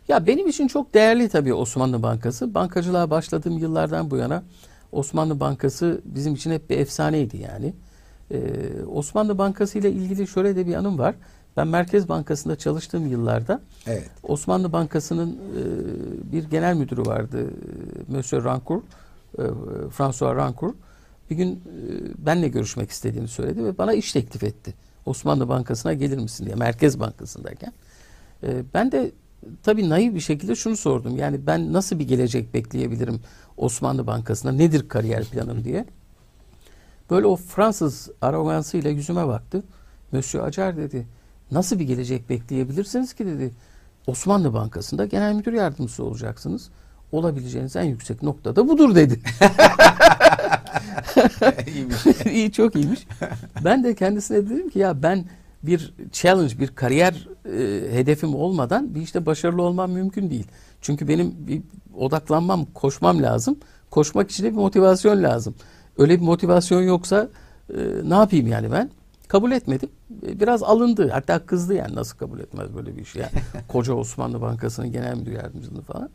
[0.09, 2.55] Ya benim için çok değerli tabii Osmanlı Bankası.
[2.55, 4.43] Bankacılığa başladığım yıllardan bu yana
[4.93, 7.75] Osmanlı Bankası bizim için hep bir efsaneydi yani.
[8.31, 8.37] Ee,
[8.95, 11.15] Osmanlı Bankası ile ilgili şöyle de bir anım var.
[11.57, 14.11] Ben Merkez Bankası'nda çalıştığım yıllarda Evet.
[14.23, 17.51] Osmanlı Bankası'nın e, bir genel müdürü vardı.
[17.51, 18.85] e, Monsieur Rancourt,
[19.39, 19.43] e,
[19.91, 20.75] François Rancourt.
[21.31, 24.75] Bir gün e, benle görüşmek istediğini söyledi ve bana iş teklif etti.
[25.07, 27.73] Osmanlı Bankası'na gelir misin diye Merkez Bankası'ndayken.
[28.43, 29.11] E, ben de
[29.63, 31.17] tabii naif bir şekilde şunu sordum.
[31.17, 33.21] Yani ben nasıl bir gelecek bekleyebilirim
[33.57, 34.53] Osmanlı Bankası'na?
[34.53, 35.87] Nedir kariyer planım diye.
[37.11, 39.63] Böyle o Fransız arogansıyla yüzüme baktı.
[40.13, 41.07] Monsieur Acar dedi.
[41.51, 43.55] Nasıl bir gelecek bekleyebilirsiniz ki dedi.
[44.07, 46.71] Osmanlı Bankası'nda genel müdür yardımcısı olacaksınız.
[47.13, 49.21] Olabileceğiniz en yüksek nokta da budur dedi.
[51.67, 52.07] İyiymiş.
[52.27, 53.07] İyi çok iyiymiş.
[53.65, 55.25] Ben de kendisine dedim ki ya ben
[55.63, 60.47] bir challenge, bir kariyer e, hedefim olmadan bir işte başarılı olmam mümkün değil.
[60.81, 61.63] Çünkü benim bir
[61.97, 63.57] odaklanmam, koşmam lazım.
[63.91, 65.55] Koşmak için de bir motivasyon lazım.
[65.99, 67.29] Öyle bir motivasyon yoksa
[67.71, 68.91] e, ne yapayım yani ben?
[69.29, 69.89] Kabul etmedim.
[70.11, 71.09] Biraz alındı.
[71.09, 73.31] Hatta kızdı yani nasıl kabul etmez böyle bir iş ya.
[73.69, 76.11] Koca Osmanlı Bankası'nın genel müdür yardımcılığı falan.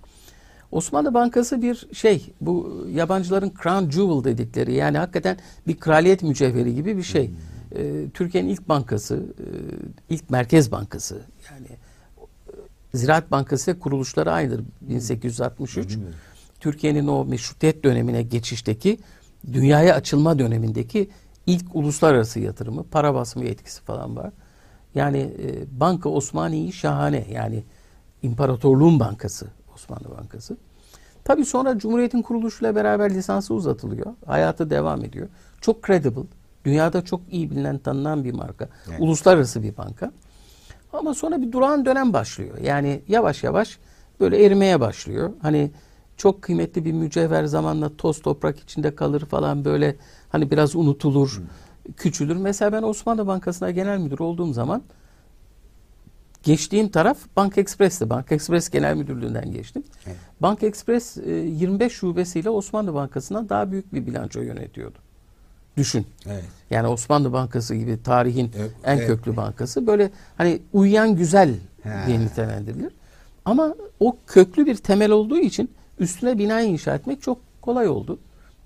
[0.72, 6.98] Osmanlı Bankası bir şey, bu yabancıların crown jewel dedikleri yani hakikaten bir kraliyet mücevheri gibi
[6.98, 7.32] bir şey.
[7.76, 9.46] Ee, Türkiye'nin ilk bankası, e,
[10.14, 15.90] ilk merkez bankası yani e, Ziraat Bankası ile kuruluşları aynıdır 1863.
[15.90, 16.16] Bilmiyorum.
[16.60, 19.00] Türkiye'nin o meşrutiyet dönemine geçişteki
[19.54, 21.10] dünyaya açılma dönemindeki
[21.50, 24.32] ilk uluslararası yatırımı, para basma etkisi falan var.
[24.96, 27.64] Yani e, Banka Osmaniye şahane yani
[28.22, 30.58] imparatorluğun bankası Osmanlı Bankası.
[31.24, 34.14] Tabii sonra Cumhuriyet'in kuruluşuyla beraber lisansı uzatılıyor.
[34.26, 35.28] Hayatı devam ediyor.
[35.62, 36.24] Çok credible.
[36.66, 38.70] Dünyada çok iyi bilinen, tanınan bir marka.
[38.90, 39.00] Evet.
[39.02, 40.12] Uluslararası bir banka.
[40.94, 42.58] Ama sonra bir durağan dönem başlıyor.
[42.58, 43.80] Yani yavaş yavaş
[44.20, 45.34] böyle erimeye başlıyor.
[45.42, 45.72] Hani
[46.18, 49.96] çok kıymetli bir mücevher zamanla toz toprak içinde kalır falan böyle
[50.30, 51.42] hani biraz unutulur,
[51.98, 52.36] küçülür.
[52.36, 54.82] Mesela ben Osmanlı Bankası'na genel müdür olduğum zaman
[56.44, 58.10] geçtiğim taraf Bank Express'ti.
[58.10, 59.84] Bank Express Genel Müdürlüğü'nden geçtim.
[60.08, 60.18] Evet.
[60.42, 64.98] Bank Express e, 25 şubesiyle Osmanlı Bankası'ndan daha büyük bir bilanço yönetiyordu.
[65.78, 66.08] Düşün.
[66.26, 66.44] Evet.
[66.70, 69.08] Yani Osmanlı Bankası gibi tarihin Evet, en evet.
[69.08, 72.04] köklü bankası böyle hani uyuyan güzel Ha.
[72.08, 72.94] diye nitelendirilir.
[73.46, 78.20] Ama o köklü bir temel olduğu için üstüne bina inşa etmek çok kolay oldu.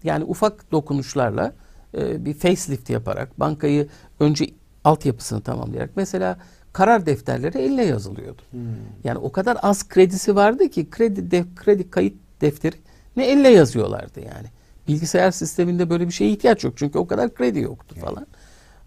[0.04, 1.54] Yani ufak dokunuşlarla
[1.98, 3.88] e, bir facelift yaparak bankayı
[4.20, 4.50] önce
[4.84, 6.38] altyapısını tamamlayarak mesela
[6.74, 8.42] karar defterleri elle yazılıyordu.
[8.52, 8.62] Hmm.
[9.04, 12.76] Yani o kadar az kredisi vardı ki kredi def- kredi kayıt defteri
[13.18, 14.48] ne elle yazıyorlardı yani.
[14.88, 18.28] Bilgisayar sisteminde böyle bir şeye ihtiyaç yok çünkü o kadar kredi yoktu falan.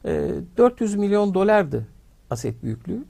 [0.04, 1.86] Ee, 400 milyon dolardı
[2.30, 3.04] aset büyüklüğü.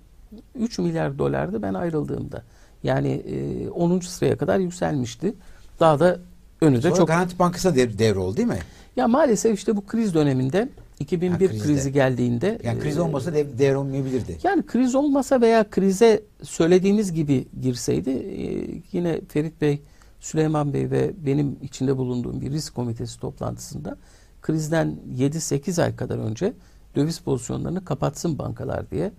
[0.55, 2.43] 3 milyar dolardı ben ayrıldığımda.
[2.83, 4.01] Yani e, 10.
[4.01, 5.35] sıraya kadar yükselmişti.
[5.81, 6.21] Daha da
[6.61, 8.59] önü de Sonra çok Garanti Bankası'na dev, devre değil mi?
[8.97, 10.69] ya maalesef işte bu kriz döneminde
[11.01, 11.59] 2001 Ha, krizde.
[11.67, 14.39] krizi geldiğinde Yani kriz e, olmasa dev, devre olmayabilirdi.
[14.43, 18.47] yani kriz olmasa veya krize söylediğimiz gibi girseydi e,
[18.93, 19.83] yine Ferit Bey,
[20.21, 23.97] Süleyman Bey ve benim içinde bulunduğum bir risk komitesi toplantısında
[24.43, 26.53] krizden 7-8 ay kadar önce
[26.97, 29.13] döviz pozisyonlarını kapatsın bankalar diye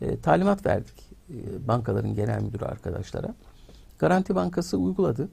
[0.00, 3.34] e, talimat verdik e, bankaların genel müdürü arkadaşlara.
[3.98, 5.28] Garanti Bankası uyguladı,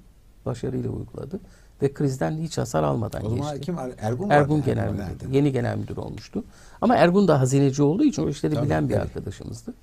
[0.48, 1.40] başarıyla uyguladı
[1.82, 3.60] ve krizden hiç hasar almadan O zaman geçti.
[3.66, 3.76] kim?
[4.02, 4.30] Ergun.
[4.30, 5.30] Ergun genel müdür.
[5.32, 6.44] Yeni genel müdür olmuştu.
[6.82, 9.04] Ama Ergun da hazineci olduğu için o işleri Tabii, bilen bir tabii.
[9.04, 9.74] arkadaşımızdı.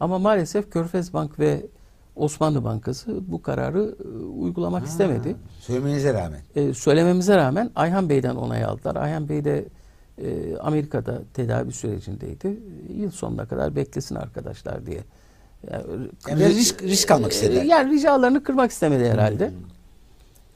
[0.00, 1.66] Ama maalesef Körfez Bank ve
[2.16, 5.36] Osmanlı Bankası bu kararı e, uygulamak Ha, istemedi.
[5.60, 6.40] Söylemenize rağmen.
[6.56, 8.96] E, söylememize rağmen Ayhan Bey'den onay aldılar.
[8.96, 9.64] Ayhan Bey de
[10.18, 12.60] e, Amerika'da tedavi sürecindeydi.
[12.96, 15.00] Yıl sonuna kadar beklesin arkadaşlar diye.
[15.72, 15.84] Yani,
[16.28, 17.62] Yani risk- risk almak E, istediler.
[17.62, 19.48] Yani ricalarını kırmak istemedi herhalde.
[19.48, 19.54] Hmm.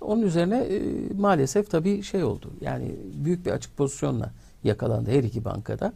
[0.07, 0.83] Onun üzerine e,
[1.19, 2.51] maalesef tabii şey oldu.
[2.61, 4.33] Yani büyük bir açık pozisyonla
[4.65, 5.93] yakalandı her iki bankada.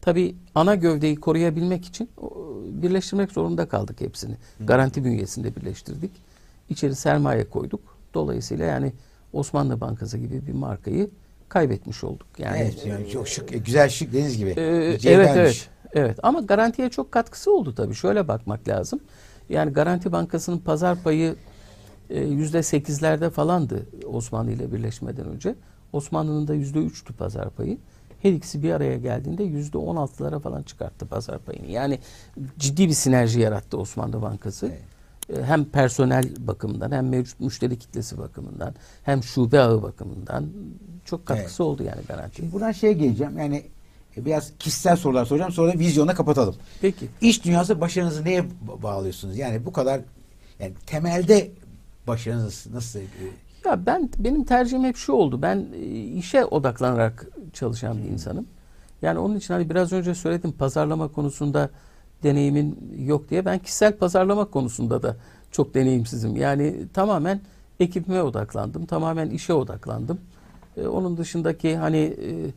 [0.00, 2.10] Tabii ana gövdeyi koruyabilmek için
[2.82, 4.34] birleştirmek zorunda kaldık hepsini.
[4.60, 6.10] Garanti bünyesinde birleştirdik.
[6.68, 7.80] İçeri sermaye koyduk.
[8.14, 8.92] Dolayısıyla yani
[9.32, 11.10] Osmanlı Bankası gibi bir markayı
[11.48, 12.26] kaybetmiş olduk.
[12.38, 14.50] Yani evet, yani çok şık, güzel şık deniz gibi.
[14.50, 15.68] Bir evet evet.
[15.92, 17.94] Evet ama garantiye çok katkısı oldu tabii.
[17.94, 19.00] Şöyle bakmak lazım.
[19.48, 21.36] Yani Garanti Bankası'nın pazar payı e,
[22.10, 25.54] yüzde sekizlerde falandı Osmanlı ile birleşmeden önce.
[25.92, 27.78] Osmanlı'nın da yüzde üçtü pazar payı.
[28.22, 31.66] Her ikisi bir araya geldiğinde yüzde on altılara falan çıkarttı pazar payını.
[31.66, 31.98] Yani
[32.58, 34.66] ciddi bir sinerji yarattı Osmanlı Bankası.
[34.66, 35.38] Evet.
[35.38, 40.46] E, Hem personel bakımından hem mevcut müşteri kitlesi bakımından hem şube ağı bakımından
[41.04, 42.36] çok katkısı oldu yani garanti.
[42.36, 43.38] Şimdi buradan şeye geleceğim.
[43.38, 43.62] Yani
[44.16, 45.52] e, biraz kişisel sorular soracağım.
[45.52, 46.54] Sonra da vizyona kapatalım.
[46.80, 47.08] Peki.
[47.20, 49.36] İş dünyası başarınızı neye ba- bağlıyorsunuz?
[49.36, 50.00] Yani bu kadar
[50.60, 51.50] yani temelde
[52.06, 53.00] başarınız nasıl?
[53.64, 55.42] Ya ben benim tercihim hep şu oldu.
[55.42, 58.46] Ben e, işe odaklanarak çalışan bir insanım.
[59.02, 61.70] Yani onun için hani biraz önce söyledim pazarlama konusunda
[62.22, 63.44] deneyimin yok diye.
[63.44, 65.16] Ben kişisel pazarlama konusunda da
[65.50, 66.36] çok deneyimsizim.
[66.36, 67.40] Yani tamamen
[67.80, 68.86] ekibime odaklandım.
[68.86, 70.20] Tamamen işe odaklandım.
[70.76, 72.52] E, onun dışındaki hani e,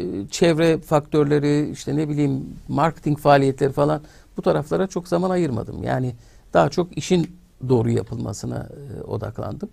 [0.00, 4.02] e, çevre faktörleri işte ne bileyim marketing faaliyetleri falan
[4.36, 5.82] bu taraflara çok zaman ayırmadım.
[5.82, 6.14] Yani
[6.52, 8.68] daha çok işin doğru yapılmasına
[8.98, 9.68] e, odaklandım.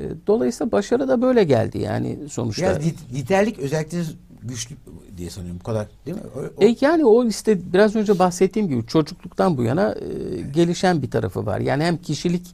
[0.00, 2.62] E, Dolayısıyla başarı da böyle geldi yani sonuçta.
[2.62, 2.78] Biraz
[3.14, 4.74] liderlik özellikleriniz güçlü
[5.16, 5.60] diye sanıyorum.
[5.60, 6.22] Bu kadar değil mi?
[6.36, 11.02] O- o- E yani o işte biraz önce bahsettiğim gibi çocukluktan bu yana e, gelişen
[11.02, 11.60] bir tarafı var.
[11.60, 12.46] Yani hem kişilik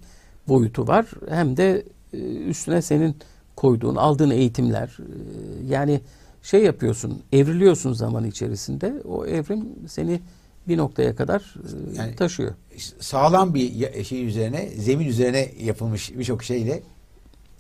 [0.49, 1.83] boyutu var hem de
[2.13, 3.17] e, üstüne senin
[3.57, 4.99] koyduğun, aldığın eğitimler.
[5.01, 6.01] e, yani
[6.43, 8.95] şey yapıyorsun, evriliyorsun zaman içerisinde.
[9.09, 10.21] O evrim seni
[10.69, 11.55] bir noktaya kadar
[11.95, 12.55] e, Yani- taşıyor.
[13.01, 16.83] Sağlam bir şey üzerine, zemin üzerine yapılmış birçok şeyle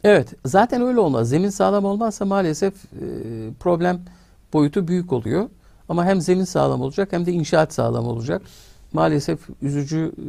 [0.05, 1.29] Evet, zaten öyle olmaz.
[1.29, 3.05] Zemin sağlam olmazsa maalesef e,
[3.61, 4.01] problem
[4.53, 5.49] boyutu büyük oluyor.
[5.88, 8.43] Ama hem zemin sağlam olacak hem de inşaat sağlam olacak.
[8.93, 10.25] Maalesef üzücü e,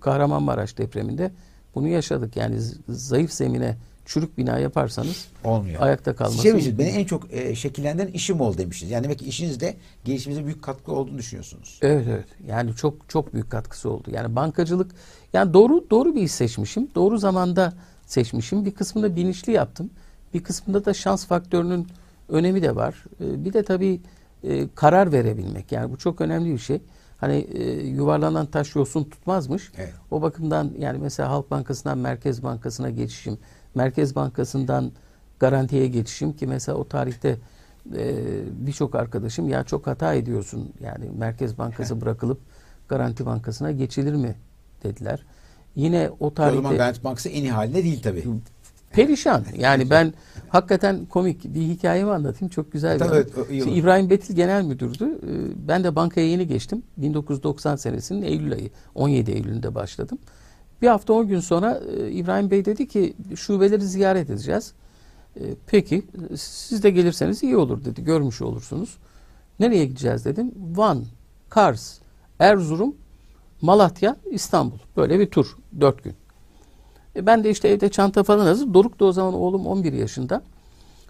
[0.00, 1.30] Kahramanmaraş depreminde
[1.74, 2.36] bunu yaşadık.
[2.36, 2.56] Yani
[2.88, 3.76] zayıf zemine
[4.08, 5.82] çürük bina yaparsanız olmuyor.
[5.82, 6.42] ayakta kalması.
[6.42, 8.92] Şey demiştiniz, beni en çok e, şekillendiren işim oldu demiştiniz.
[8.92, 11.78] Yani demek ki işinizde gelişimize büyük katkı olduğunu düşünüyorsunuz.
[11.82, 12.24] Evet evet.
[12.46, 14.10] Yani çok çok büyük katkısı oldu.
[14.12, 14.90] Yani bankacılık
[15.32, 16.88] yani doğru doğru bir iş seçmişim.
[16.94, 17.72] Doğru zamanda
[18.06, 18.64] seçmişim.
[18.64, 19.90] Bir kısmında bilinçli yaptım.
[20.34, 21.86] Bir kısmında da şans faktörünün
[22.28, 23.04] önemi de var.
[23.20, 24.00] Ee, Bir de tabii
[24.44, 25.72] e, karar verebilmek.
[25.72, 26.80] Yani bu çok önemli bir şey.
[27.18, 29.72] Hani e, yuvarlanan taş yosun tutmazmış.
[29.76, 29.92] Evet.
[30.10, 33.38] O bakımdan yani mesela Halk Bankası'ndan Merkez Bankası'na geçişim,
[33.78, 34.92] Merkez Bankası'ndan
[35.38, 37.36] garantiye geçişim ki mesela o tarihte
[37.96, 38.14] e,
[38.66, 42.40] birçok arkadaşım ya çok hata ediyorsun yani Merkez Bankası bırakılıp
[42.88, 44.34] Garanti Bankası'na geçilir mi
[44.82, 45.24] dediler.
[45.76, 48.24] Yine o O zaman tarihte Garanti Bankası en iyi halinde değil tabii.
[48.92, 49.44] perişan.
[49.58, 50.14] Yani ben
[50.48, 52.50] hakikaten komik bir hikayemi anlatayım.
[52.50, 53.70] Çok güzel bir Tabii, evet, o Şimdi.
[53.70, 55.04] İbrahim Betil genel müdürdü.
[55.04, 56.82] Ee, Ben de bankaya yeni geçtim.
[56.96, 58.70] 1990 senesinin Eylül ayı.
[58.94, 60.18] 17 Eylül'ünde başladım.
[60.82, 64.72] Bir hafta 10 gün sonra e, İbrahim Bey dedi ki şubeleri ziyaret edeceğiz.
[65.36, 66.02] E, Peki
[66.36, 68.04] siz de gelirseniz iyi olur dedi.
[68.04, 68.96] Görmüş olursunuz.
[69.60, 70.52] Nereye gideceğiz dedim.
[70.74, 71.04] Van,
[71.48, 71.98] Kars,
[72.38, 72.94] Erzurum,
[73.62, 74.78] Malatya, İstanbul.
[74.96, 75.56] Böyle bir tur.
[75.80, 76.14] Dört gün.
[77.16, 78.74] E ben de işte evde çanta falan hazır.
[78.74, 80.42] Doruk da o zaman oğlum 11 yaşında.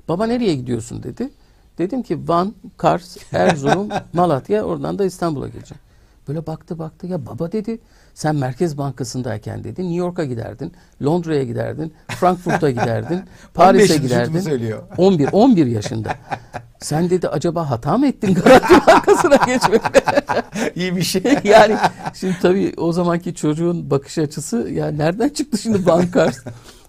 [0.09, 1.31] Baba nereye gidiyorsun dedi.
[1.79, 5.81] Dedim ki Van, Kars, Erzurum, Malatya oradan da İstanbul'a geleceğim.
[6.29, 7.79] Böyle baktı baktı ya baba dedi
[8.15, 14.41] sen Merkez Bankası'ndayken dedi New York'a giderdin, Londra'ya giderdin, Frankfurt'a giderdin, 15 Paris'e giderdin.
[14.41, 14.83] söylüyor.
[14.97, 16.15] 11 11 yaşında.
[16.81, 20.03] Sen dedi acaba hata mı ettin Garanti Bankası'na geçmekte?
[20.75, 21.23] İyi bir şey.
[21.45, 21.77] yani
[22.15, 26.35] şimdi tabii o zamanki çocuğun bakış açısı ya nereden çıktı şimdi bankar?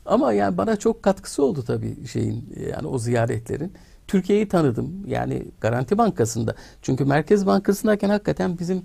[0.06, 3.74] Ama yani bana çok katkısı oldu tabii şeyin yani o ziyaretlerin.
[4.08, 6.56] Türkiye'yi tanıdım yani Garanti Bankası'nda.
[6.82, 8.82] Çünkü Merkez Bankası'ndayken hakikaten bizim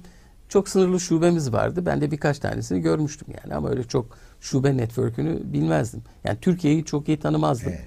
[0.48, 1.86] çok sınırlı şubemiz vardı.
[1.86, 4.06] Ben de birkaç tanesini görmüştüm yani ama öyle çok
[4.40, 6.02] şube network'ünü bilmezdim.
[6.24, 7.68] Yani Türkiye'yi çok iyi tanımazdım.
[7.72, 7.84] Evet.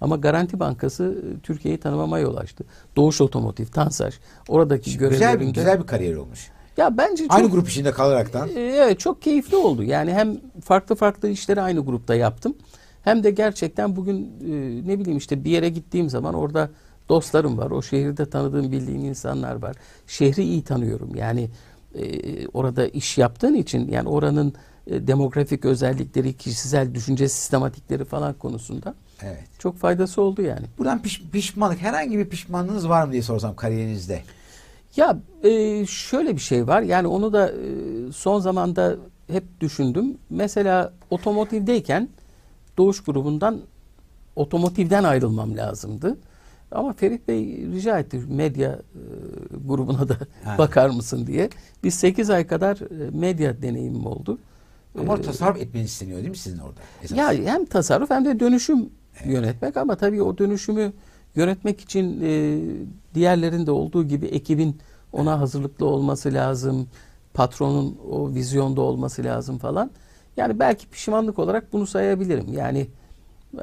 [0.00, 1.04] Ama Garanti Bankası
[1.36, 2.64] e, Türkiye'yi tanımama yol açtı.
[2.96, 4.14] Doğuş Otomotiv, Tansaç
[4.48, 5.50] oradaki Güzel bir, görevlerinde.
[5.50, 6.50] güzel bir kariyer olmuş.
[6.76, 8.48] Ya bence çok Aynı grup içinde kalaraktan.
[8.48, 9.82] e, Evet çok keyifli oldu.
[9.82, 12.54] Yani hem farklı farklı işleri aynı grupta yaptım.
[13.02, 14.50] Hem de gerçekten bugün e,
[14.88, 16.70] ne bileyim işte bir yere gittiğim zaman orada
[17.08, 17.70] dostlarım var.
[17.70, 19.76] O şehirde tanıdığım bildiğim insanlar var.
[20.06, 21.14] Şehri iyi tanıyorum.
[21.14, 21.50] Yani
[21.94, 24.54] e, orada iş yaptığın için yani oranın
[24.86, 29.44] e, demografik özellikleri, kişisel düşünce sistematikleri falan konusunda Evet.
[29.58, 30.66] çok faydası oldu yani.
[30.78, 34.22] Buradan piş- pişmanlık, herhangi bir pişmanlığınız var mı diye sorsam kariyerinizde.
[34.96, 36.82] Ya e, şöyle bir şey var.
[36.82, 37.56] Yani onu da e,
[38.12, 38.96] son zamanda
[39.30, 40.18] hep düşündüm.
[40.30, 42.08] Mesela otomotivdeyken
[42.78, 43.60] Doğuş grubundan
[44.36, 46.18] otomotivden ayrılmam lazımdı.
[46.72, 49.02] Ama Ferit Bey rica etti medya e,
[49.66, 50.58] grubuna da Ha.
[50.58, 51.50] bakar mısın diye.
[51.84, 54.38] Biz 8 ay kadar e, medya deneyimim oldu.
[54.98, 56.80] Ama Ee, tasarruf etmeniz isteniyor değil mi sizin orada?
[57.02, 57.18] Esas.
[57.18, 58.88] Ya hem tasarruf hem de dönüşüm
[59.24, 60.92] yönetmek ama tabii o dönüşümü
[61.34, 62.58] yönetmek için e,
[63.14, 64.78] diğerlerinde olduğu gibi ekibin
[65.12, 66.86] ona hazırlıklı olması lazım.
[67.34, 69.90] Patronun o vizyonda olması lazım falan.
[70.36, 72.52] Yani belki pişmanlık olarak bunu sayabilirim.
[72.52, 72.86] Yani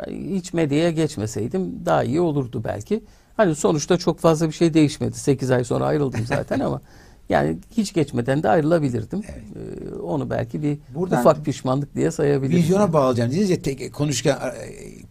[0.09, 3.03] hiç medyaya geçmeseydim daha iyi olurdu belki.
[3.37, 5.19] Hani sonuçta çok fazla bir şey değişmedi.
[5.19, 6.81] 8 ay sonra ayrıldım zaten ama
[7.29, 9.21] yani hiç geçmeden de ayrılabilirdim.
[9.27, 9.43] Evet.
[9.91, 12.57] Ee, onu belki bir Buradan- ufak pişmanlık diye sayabilirim.
[12.57, 13.31] Vizyona bağlayacağım.
[13.31, 14.51] Dediniz ya tek, konuşurken e,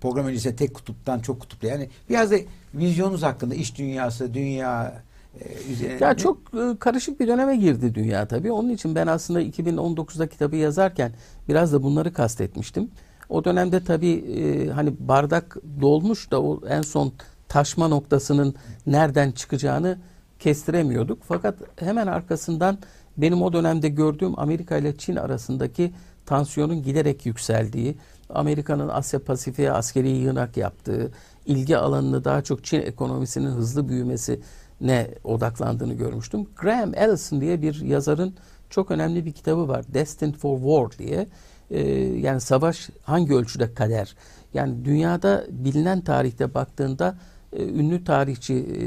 [0.01, 1.69] program öncesinde tek kutuptan çok kutuplu.
[1.69, 2.37] Yani biraz da
[2.75, 5.03] vizyonunuz hakkında iş dünyası, dünya
[5.41, 6.05] e, üzerine.
[6.05, 8.53] Ya çok e, karışık bir döneme girdi dünya tabii.
[8.53, 11.13] Onun için ben aslında 2019'da kitabı yazarken
[11.49, 12.91] biraz da bunları kastetmiştim.
[13.29, 17.13] O dönemde tabii e, hani bardak dolmuş da o en son
[17.49, 18.55] taşma noktasının
[18.87, 19.99] nereden çıkacağını
[20.39, 21.23] kestiremiyorduk.
[21.23, 22.79] Fakat hemen arkasından
[23.17, 25.93] benim o dönemde gördüğüm Amerika ile Çin arasındaki
[26.27, 27.97] tansiyonun giderek yükseldiği,
[28.31, 31.11] Amerika'nın Asya Pasifik'e askeri yığınak yaptığı,
[31.47, 36.47] ilgi alanını daha çok Çin ekonomisinin hızlı büyümesine odaklandığını görmüştüm.
[36.57, 38.35] Graham Allison diye bir yazarın
[38.71, 39.85] çok önemli bir kitabı var.
[39.95, 41.27] Destined for War diye.
[41.71, 44.17] Ee, yani savaş hangi ölçüde kader?
[44.55, 47.19] Yani dünyada bilinen tarihte baktığında
[47.53, 48.81] e, ünlü tarihçi e,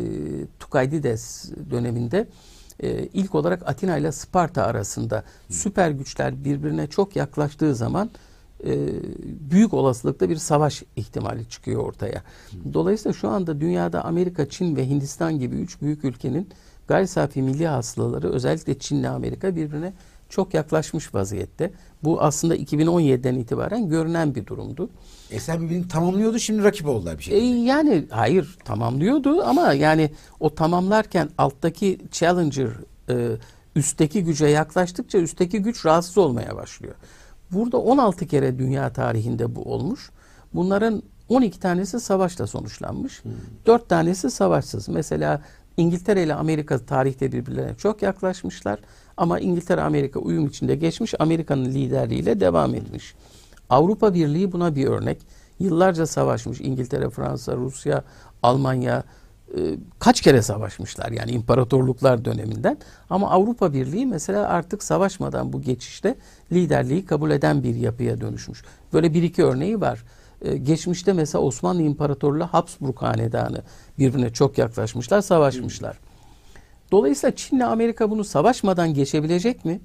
[0.60, 2.28] Tukaydides döneminde
[2.84, 8.10] e, ilk olarak Atina ile Sparta arasında süper güçler birbirine çok yaklaştığı zaman
[8.65, 8.88] e,
[9.52, 12.24] büyük olasılıkla bir savaş ihtimali çıkıyor ortaya.
[12.74, 16.50] Dolayısıyla şu anda dünyada Amerika, Çin ve Hindistan gibi üç büyük ülkenin
[16.88, 19.94] gayri safi milli hasılaları özellikle Çin'le Amerika birbirine
[20.30, 21.72] çok yaklaşmış vaziyette.
[22.04, 24.89] Bu aslında 2017'den itibaren görünen bir durumdu.
[25.32, 27.46] Eser birbirini tamamlıyordu şimdi rakip oldular bir E, şekilde.
[27.46, 32.70] yani hayır tamamlıyordu ama yani o tamamlarken alttaki challenger
[33.10, 33.28] e,
[33.76, 36.96] üstteki güce yaklaştıkça üstteki güç rahatsız olmaya başlıyor.
[37.52, 40.10] Burada 16 kere dünya tarihinde bu olmuş.
[40.54, 43.24] Bunların 12 tanesi savaşla sonuçlanmış.
[43.65, 44.89] 4 tanesi savaşsız.
[44.89, 45.42] Mesela
[45.78, 48.80] İngiltere ile Amerika tarihte birbirlerine çok yaklaşmışlar.
[49.19, 51.13] Ama İngiltere Amerika uyum içinde geçmiş.
[51.19, 53.13] Amerika'nın liderliğiyle devam etmiş.
[53.69, 55.17] Avrupa Birliği buna bir örnek.
[55.60, 56.62] Yıllarca savaşmış.
[56.62, 58.03] İngiltere, Fransa, Rusya,
[58.43, 59.03] Almanya
[59.58, 59.60] e,
[59.99, 62.77] kaç kere savaşmışlar yani imparatorluklar döneminden.
[63.10, 66.15] Ama Avrupa Birliği mesela artık savaşmadan bu geçişte
[66.51, 68.63] liderliği kabul eden bir yapıya dönüşmüş.
[68.93, 70.03] Böyle bir iki örneği var.
[70.41, 73.62] E, geçmişte mesela Osmanlı İmparatorluğu Habsburg Hanedanı
[73.99, 75.99] birbirine çok yaklaşmışlar, savaşmışlar.
[76.91, 79.82] Dolayısıyla Çin'le Amerika bunu savaşmadan geçebilecek mi?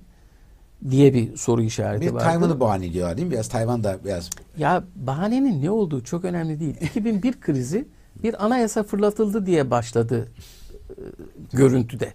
[0.90, 2.24] diye bir soru işareti Bir vardı.
[2.24, 3.32] Tayvan'ı bahane ediyorlar değil mi?
[3.32, 6.76] Biraz Tayvan da biraz Ya bahanenin ne olduğu çok önemli değil.
[6.80, 7.88] 2001 krizi
[8.22, 10.28] bir anayasa fırlatıldı diye başladı
[10.90, 10.94] e,
[11.52, 12.12] görüntüde.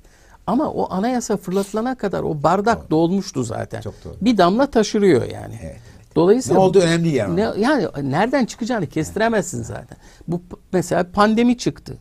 [0.47, 3.81] Ama o anayasa fırlatılana kadar o bardak dolmuştu zaten.
[3.81, 4.13] Çok doğru.
[4.21, 5.59] Bir damla taşırıyor yani.
[5.63, 5.77] Evet.
[6.15, 7.35] Dolayısıyla Ne olduğu önemli yani.
[7.35, 9.97] Ne, yani nereden çıkacağını kestiremezsin zaten.
[10.27, 10.41] Bu
[10.73, 11.97] mesela pandemi çıktı.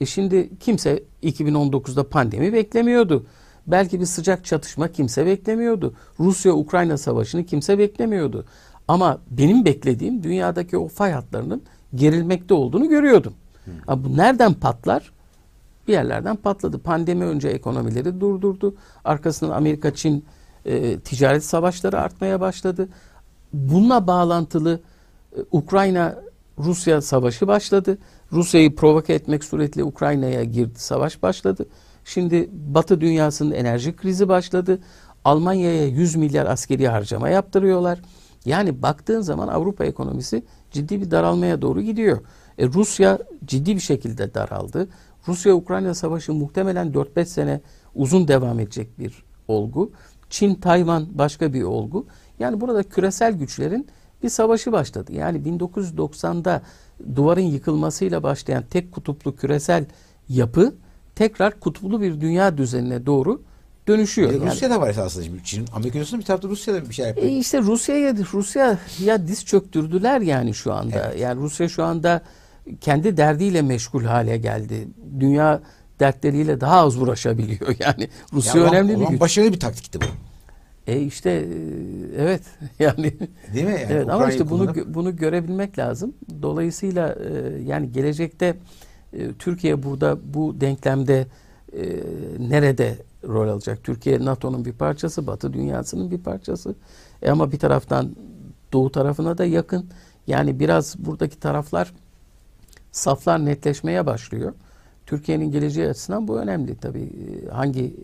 [0.00, 3.26] E şimdi kimse 2019'da pandemi beklemiyordu.
[3.66, 5.94] Belki bir sıcak çatışma kimse beklemiyordu.
[6.20, 8.44] Rusya-Ukrayna savaşını kimse beklemiyordu.
[8.88, 11.62] Ama benim beklediğim dünyadaki o fay hatlarının
[11.94, 13.34] gerilmekte olduğunu görüyordum.
[13.86, 15.12] Ha, bu nereden patlar?
[15.88, 16.78] bir yerlerden patladı.
[16.78, 18.74] Pandemi önce ekonomileri durdurdu.
[19.04, 20.24] Arkasından Amerika-Çin
[20.64, 22.88] e, ticaret savaşları artmaya başladı.
[23.52, 24.80] Bununla bağlantılı
[25.36, 27.98] e, Ukrayna-Rusya savaşı başladı.
[28.32, 30.78] Rusya'yı provoke etmek suretiyle Ukrayna'ya girdi.
[30.78, 31.66] Savaş başladı.
[32.04, 34.78] Şimdi Batı dünyasının enerji krizi başladı.
[35.24, 38.00] Almanya'ya 100 milyar askeri harcama yaptırıyorlar.
[38.44, 42.18] Yani baktığın zaman Avrupa ekonomisi ciddi bir daralmaya doğru gidiyor.
[42.58, 44.88] E, Rusya ciddi bir şekilde daraldı.
[45.28, 47.60] Rusya-Ukrayna savaşı muhtemelen 4-5 sene
[47.94, 49.92] uzun devam edecek bir olgu.
[50.30, 52.06] Çin-Tayvan başka bir olgu.
[52.38, 53.86] Yani burada küresel güçlerin
[54.22, 55.12] bir savaşı başladı.
[55.12, 56.62] Yani 1990'da
[57.16, 59.84] duvarın yıkılmasıyla başlayan tek kutuplu küresel
[60.28, 60.74] yapı
[61.14, 63.42] tekrar kutuplu bir dünya düzenine doğru
[63.88, 64.30] dönüşüyor.
[64.30, 65.44] E, Yani- Rusya'da var esasında şimdi.
[65.44, 67.26] Çin, Amerika diyorsun bir tarafta Rusya'da bir şey yapıyor.
[67.26, 71.14] e işte Rusya'ya Rusya ya diz çöktürdüler yani şu anda.
[71.18, 72.22] Yani Rusya şu anda
[72.80, 74.88] kendi derdiyle meşgul hale geldi.
[75.20, 75.60] Dünya
[76.00, 77.74] dertleriyle daha az uğraşabiliyor.
[77.78, 79.20] Yani Rusya Ya, önemli olan- bir güç.
[79.20, 80.04] Başarılı bir taktikti bu.
[80.86, 81.44] E işte e,
[82.22, 82.42] evet
[82.78, 83.14] yani
[83.54, 83.70] Değil mi?
[83.72, 86.14] Yani evet ama Ukrayna'yı işte bunu kullanıp- bunu görebilmek lazım.
[86.42, 88.56] Dolayısıyla e, yani gelecekte
[89.12, 91.26] e, Türkiye burada bu denklemde
[91.72, 91.82] e,
[92.38, 93.84] nerede rol alacak?
[93.84, 96.74] Türkiye NATO'nun bir parçası, Batı dünyasının bir parçası.
[97.22, 98.16] E ama bir taraftan
[98.72, 99.86] Doğu tarafına da yakın.
[100.26, 101.92] Yani biraz buradaki taraflar
[102.92, 104.52] saflar netleşmeye başlıyor.
[105.06, 107.10] Türkiye'nin geleceği açısından bu önemli tabii.
[107.52, 107.96] Hangi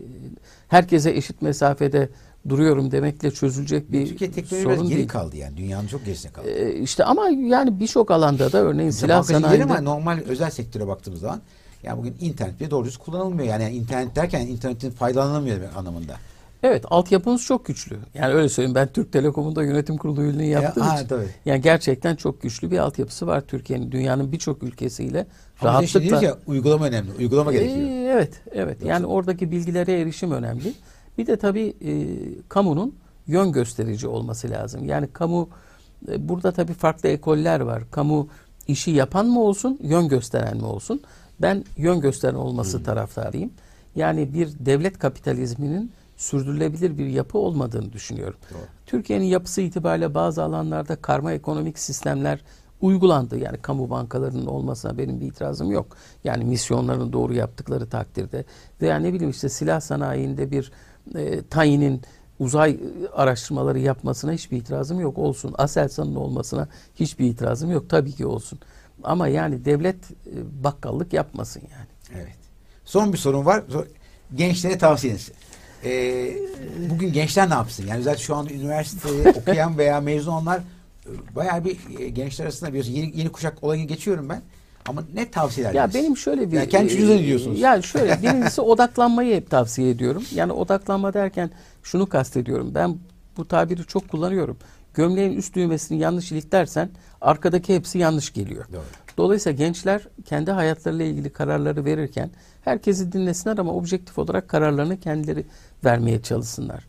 [0.67, 2.09] herkese eşit mesafede
[2.49, 5.07] duruyorum demekle çözülecek bir Türkiye teknoloji sorun biraz geri değil.
[5.07, 5.57] kaldı yani.
[5.57, 6.49] Dünyanın çok gerisine kaldı.
[6.49, 11.19] E, işte ama yani birçok alanda da örneğin silah sanayinde ama normal özel sektöre baktığımız
[11.19, 11.41] zaman
[11.83, 13.47] yani bugün internet bile doğru düz kullanılmıyor.
[13.49, 16.15] Yani internet derken internetin faydalanılmıyor anlamında.
[16.63, 17.97] evet altyapımız çok güçlü.
[18.13, 21.07] Yani öyle söyleyeyim ben Türk Telekom'un da yönetim kurulu üyeliğini yaptığım ha, için.
[21.07, 21.27] tabii.
[21.45, 23.91] Yani gerçekten çok güçlü bir altyapısı var Türkiye'nin.
[23.91, 25.27] Dünyanın birçok ülkesiyle
[25.61, 27.11] Ama işte rahatlıkla diyoruz ya uygulama önemli.
[27.19, 27.89] Uygulama gerekiyor.
[27.89, 28.77] Ee, evet, evet.
[28.85, 30.73] Yani oradaki bilgilere erişim önemli.
[31.17, 31.93] Bir de tabii e,
[32.49, 32.95] kamunun
[33.27, 34.85] yön gösterici olması lazım.
[34.85, 35.49] Yani kamu
[36.11, 37.83] e, burada tabii farklı ekoller var.
[37.91, 38.27] Kamu
[38.67, 41.01] işi yapan mı olsun, yön gösteren mi olsun?
[41.41, 43.51] Ben yön gösteren olması taraftarıyım.
[43.95, 48.37] Yani bir devlet kapitalizminin sürdürülebilir bir yapı olmadığını düşünüyorum.
[48.85, 52.39] Türkiye'nin yapısı itibariyle bazı alanlarda karma ekonomik sistemler
[52.81, 53.37] uygulandı.
[53.37, 55.97] Yani kamu bankalarının olmasına benim bir itirazım yok.
[56.23, 58.45] Yani misyonlarını doğru yaptıkları takdirde
[58.81, 60.71] veya ne bileyim işte silah sanayinde bir
[61.15, 62.01] e, tayinin
[62.39, 62.79] uzay
[63.13, 65.17] araştırmaları yapmasına hiçbir itirazım yok.
[65.17, 65.55] Olsun.
[65.57, 67.89] Aselsan'ın olmasına hiçbir itirazım yok.
[67.89, 68.59] Tabii ki olsun.
[69.03, 72.21] Ama yani devlet e, bakkallık yapmasın yani.
[72.23, 72.37] Evet.
[72.85, 73.63] Son bir sorun var.
[74.35, 75.31] Gençlere tavsiyeniz.
[75.85, 76.37] Ee,
[76.89, 77.87] bugün gençler ne yapsın?
[77.87, 80.59] Yani zaten şu anda üniversitede okuyan veya mezun olanlar
[81.05, 84.41] e, bayağı bir e, gençler arasında biliyorsun yeni, yeni kuşak olayını geçiyorum ben.
[84.89, 86.03] Ama ne tavsiye Ya ederdiniz?
[86.03, 86.57] benim şöyle bir...
[86.57, 87.59] Yani kendi çocuğunuza ne diyorsunuz?
[87.59, 90.23] Ya şöyle birincisi odaklanmayı hep tavsiye ediyorum.
[90.35, 91.49] Yani odaklanma derken
[91.83, 92.71] şunu kastediyorum.
[92.75, 92.97] Ben
[93.37, 94.57] bu tabiri çok kullanıyorum.
[94.93, 96.89] Gömleğin üst düğmesini yanlış iliklersen
[97.21, 98.65] arkadaki hepsi yanlış geliyor.
[98.73, 98.81] Doğru.
[99.17, 102.29] Dolayısıyla gençler kendi hayatlarıyla ilgili kararları verirken
[102.61, 105.45] herkesi dinlesinler ama objektif olarak kararlarını kendileri
[105.85, 106.83] vermeye çalışsınlar.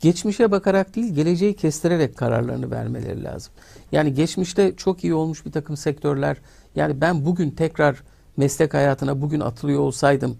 [0.00, 3.52] Geçmişe bakarak değil, geleceği kestirerek kararlarını vermeleri lazım.
[3.92, 6.36] Yani geçmişte çok iyi olmuş bir takım sektörler,
[6.76, 8.02] yani ben bugün tekrar
[8.36, 10.36] meslek hayatına bugün atılıyor olsaydım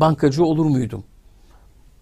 [0.00, 1.04] bankacı olur muydum?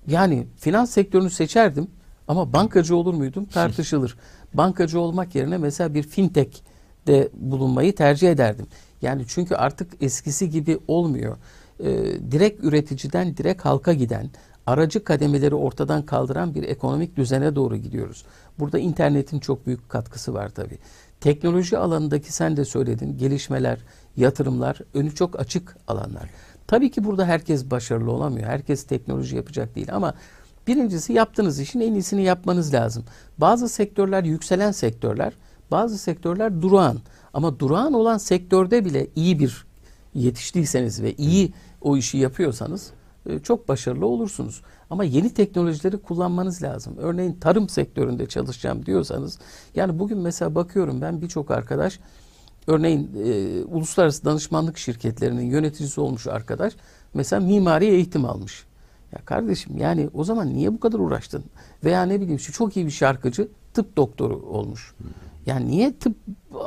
[0.07, 1.91] Yani finans sektörünü seçerdim
[2.29, 4.17] ama bankacı olur muydum tartışılır.
[4.55, 6.59] Bankacı olmak yerine mesela bir fintech
[7.07, 8.67] de bulunmayı tercih ederdim.
[9.03, 11.37] Yani çünkü artık eskisi gibi olmuyor.
[11.81, 11.87] Ee,
[12.31, 14.31] direkt üreticiden direkt halka giden,
[14.69, 18.25] aracı kademeleri ortadan kaldıran bir ekonomik düzene doğru gidiyoruz.
[18.59, 20.79] Burada internetin çok büyük katkısı var tabii.
[21.21, 23.79] Teknoloji alanındaki sen de söyledin gelişmeler,
[24.17, 26.31] yatırımlar önü çok açık alanlar.
[26.67, 28.49] Tabii ki burada herkes başarılı olamıyor.
[28.49, 30.15] Herkes teknoloji yapacak değil ama
[30.67, 33.05] birincisi yaptığınız işin en iyisini yapmanız lazım.
[33.39, 35.33] Bazı sektörler yükselen sektörler,
[35.71, 36.99] bazı sektörler durağan.
[37.35, 39.67] Ama durağan olan sektörde bile iyi bir
[40.15, 42.93] yetiştiyseniz ve iyi o işi yapıyorsanız
[43.43, 44.63] çok başarılı olursunuz.
[44.91, 46.95] Ama yeni teknolojileri kullanmanız lazım.
[46.99, 49.39] Örneğin tarım sektöründe çalışacağım diyorsanız
[49.75, 52.01] yani bugün mesela bakıyorum ben birçok arkadaş
[52.67, 56.73] örneğin e, uluslararası danışmanlık şirketlerinin yöneticisi olmuş arkadaş
[57.15, 58.65] mesela mimari eğitim almış.
[59.13, 61.45] Ya kardeşim yani o zaman niye bu kadar uğraştın?
[61.85, 64.95] Veya ne bileyim şu çok iyi bir şarkıcı tıp doktoru olmuş.
[65.47, 66.17] Yani niye tıp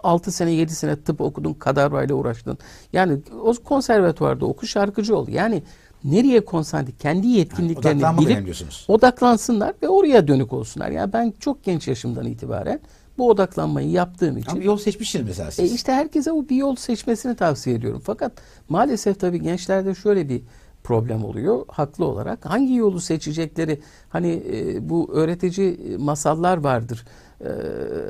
[0.04, 2.58] 6 sene 7 sene tıp okudun kadarbayla uğraştın?
[2.94, 5.28] Yani o konservatuvarda oku şarkıcı ol.
[5.28, 5.64] Yani
[6.04, 10.90] nereye konsantre kendi yetkinliklerini önemli bilip odaklansınlar ve oraya dönük olsunlar.
[10.90, 12.80] Yani ben çok genç yaşımdan itibaren
[13.18, 15.74] bu odaklanmayı yaptığım için Ama yol seçmişsiniz mesela e siz.
[15.74, 18.02] işte herkese o bir yol seçmesini tavsiye ediyorum.
[18.06, 18.32] Fakat
[18.70, 20.42] maalesef tabii gençlerde şöyle bir
[20.84, 22.46] problem oluyor haklı olarak.
[22.46, 27.06] Hangi yolu seçecekleri hani e, bu öğretici masallar vardır.
[27.42, 27.50] E,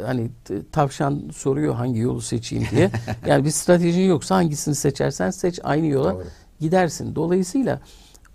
[0.06, 0.30] hani
[0.72, 2.92] tavşan soruyor hangi yolu seçeyim diye.
[3.26, 6.24] yani bir stratejin yoksa hangisini seçersen seç aynı yola Doğru.
[6.62, 7.16] Gidersin.
[7.16, 7.82] Dolayısıyla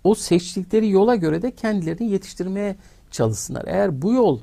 [0.04, 2.76] o seçtikleri yola göre de kendilerini yetiştirmeye
[3.10, 3.64] çalışsınlar.
[3.66, 4.40] Eğer bu yol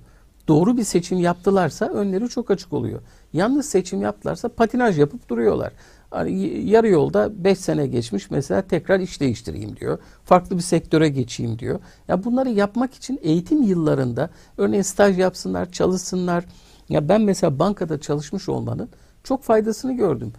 [0.48, 3.02] doğru bir seçim yaptılarsa önleri çok açık oluyor.
[3.34, 5.74] Yanlış seçim yaptılarsa patinaj yapıp duruyorlar.
[6.10, 10.00] Hani yarı yolda 5 sene geçmiş mesela tekrar iş değiştireyim diyor.
[10.26, 11.80] Farklı bir sektöre geçeyim diyor.
[12.08, 16.46] Ya bunları yapmak için eğitim yıllarında örneğin staj yapsınlar, çalışsınlar.
[16.90, 18.90] Ya ben mesela bankada çalışmış olmanın
[19.24, 20.34] çok faydasını gördüm.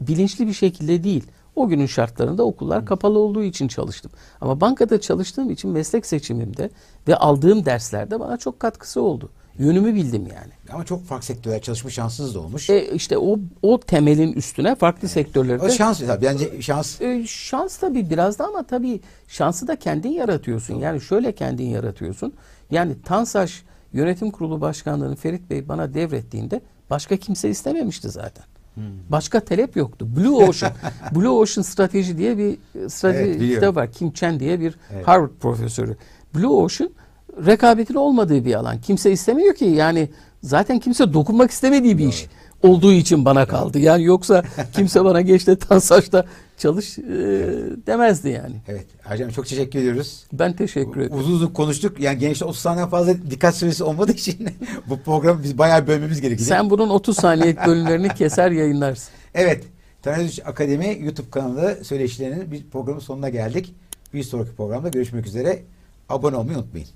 [0.00, 1.24] Bilinçli bir şekilde değil.
[1.58, 4.10] O günün şartlarında okullar kapalı olduğu için çalıştım.
[4.40, 6.70] Ama bankada çalıştığım için meslek seçimimde
[7.08, 9.30] ve aldığım derslerde bana çok katkısı oldu.
[9.58, 10.52] Yönümü bildim yani.
[10.72, 12.70] Ama çok farklı sektörlerde çalışma şansınız da olmuş.
[12.70, 16.22] E işte o o temelin üstüne farklı sektörlerde o şans mesela.
[16.22, 20.74] Bence şans e, şans tabii biraz da ama tabii şansı da kendin yaratıyorsun.
[20.74, 22.32] Yani şöyle kendin yaratıyorsun.
[22.70, 28.44] Yani Tansaş Yönetim Kurulu Başkanlığı'nı Ferit Bey bana devrettiğinde başka kimse istememişti zaten.
[28.78, 28.84] Hmm.
[29.08, 30.08] Başka talep yoktu.
[30.16, 30.72] Blue Ocean,
[31.14, 32.58] Blue Ocean strateji diye bir
[32.88, 33.54] strateji Evet, biliyorum.
[33.60, 33.92] kitabı var.
[33.92, 35.08] Kim Chen diye bir Evet.
[35.08, 35.96] Harvard profesörü.
[36.34, 36.90] Blue Ocean
[37.46, 38.80] rekabetin olmadığı bir alan.
[38.80, 40.08] Kimse istemiyor ki yani
[40.42, 42.26] zaten kimse dokunmak istemediği bir iş
[42.62, 43.78] olduğu için bana kaldı.
[43.78, 44.42] Yani yoksa
[44.72, 46.24] kimse bana geç de Tansaç'ta
[46.58, 47.02] çalış e,
[47.86, 48.54] demezdi yani.
[48.68, 48.86] Evet.
[49.04, 50.24] Hocam çok teşekkür ediyoruz.
[50.32, 51.18] Ben teşekkür ederim.
[51.18, 52.00] Uzun uzun konuştuk.
[52.00, 54.48] Yani gençler 30 saniyeden fazla dikkat süresi olmadığı için
[54.88, 56.48] bu programı biz bayağı bölmemiz gerekiyor.
[56.48, 59.10] Sen bunun 30 saniyelik bölümlerini keser yayınlarsın.
[59.34, 59.64] Evet.
[60.02, 63.74] Tanrı Akademi YouTube kanalı söyleşilerinin bir programın sonuna geldik.
[64.14, 65.62] Bir sonraki programda görüşmek üzere.
[66.08, 66.88] Abone olmayı unutmayın.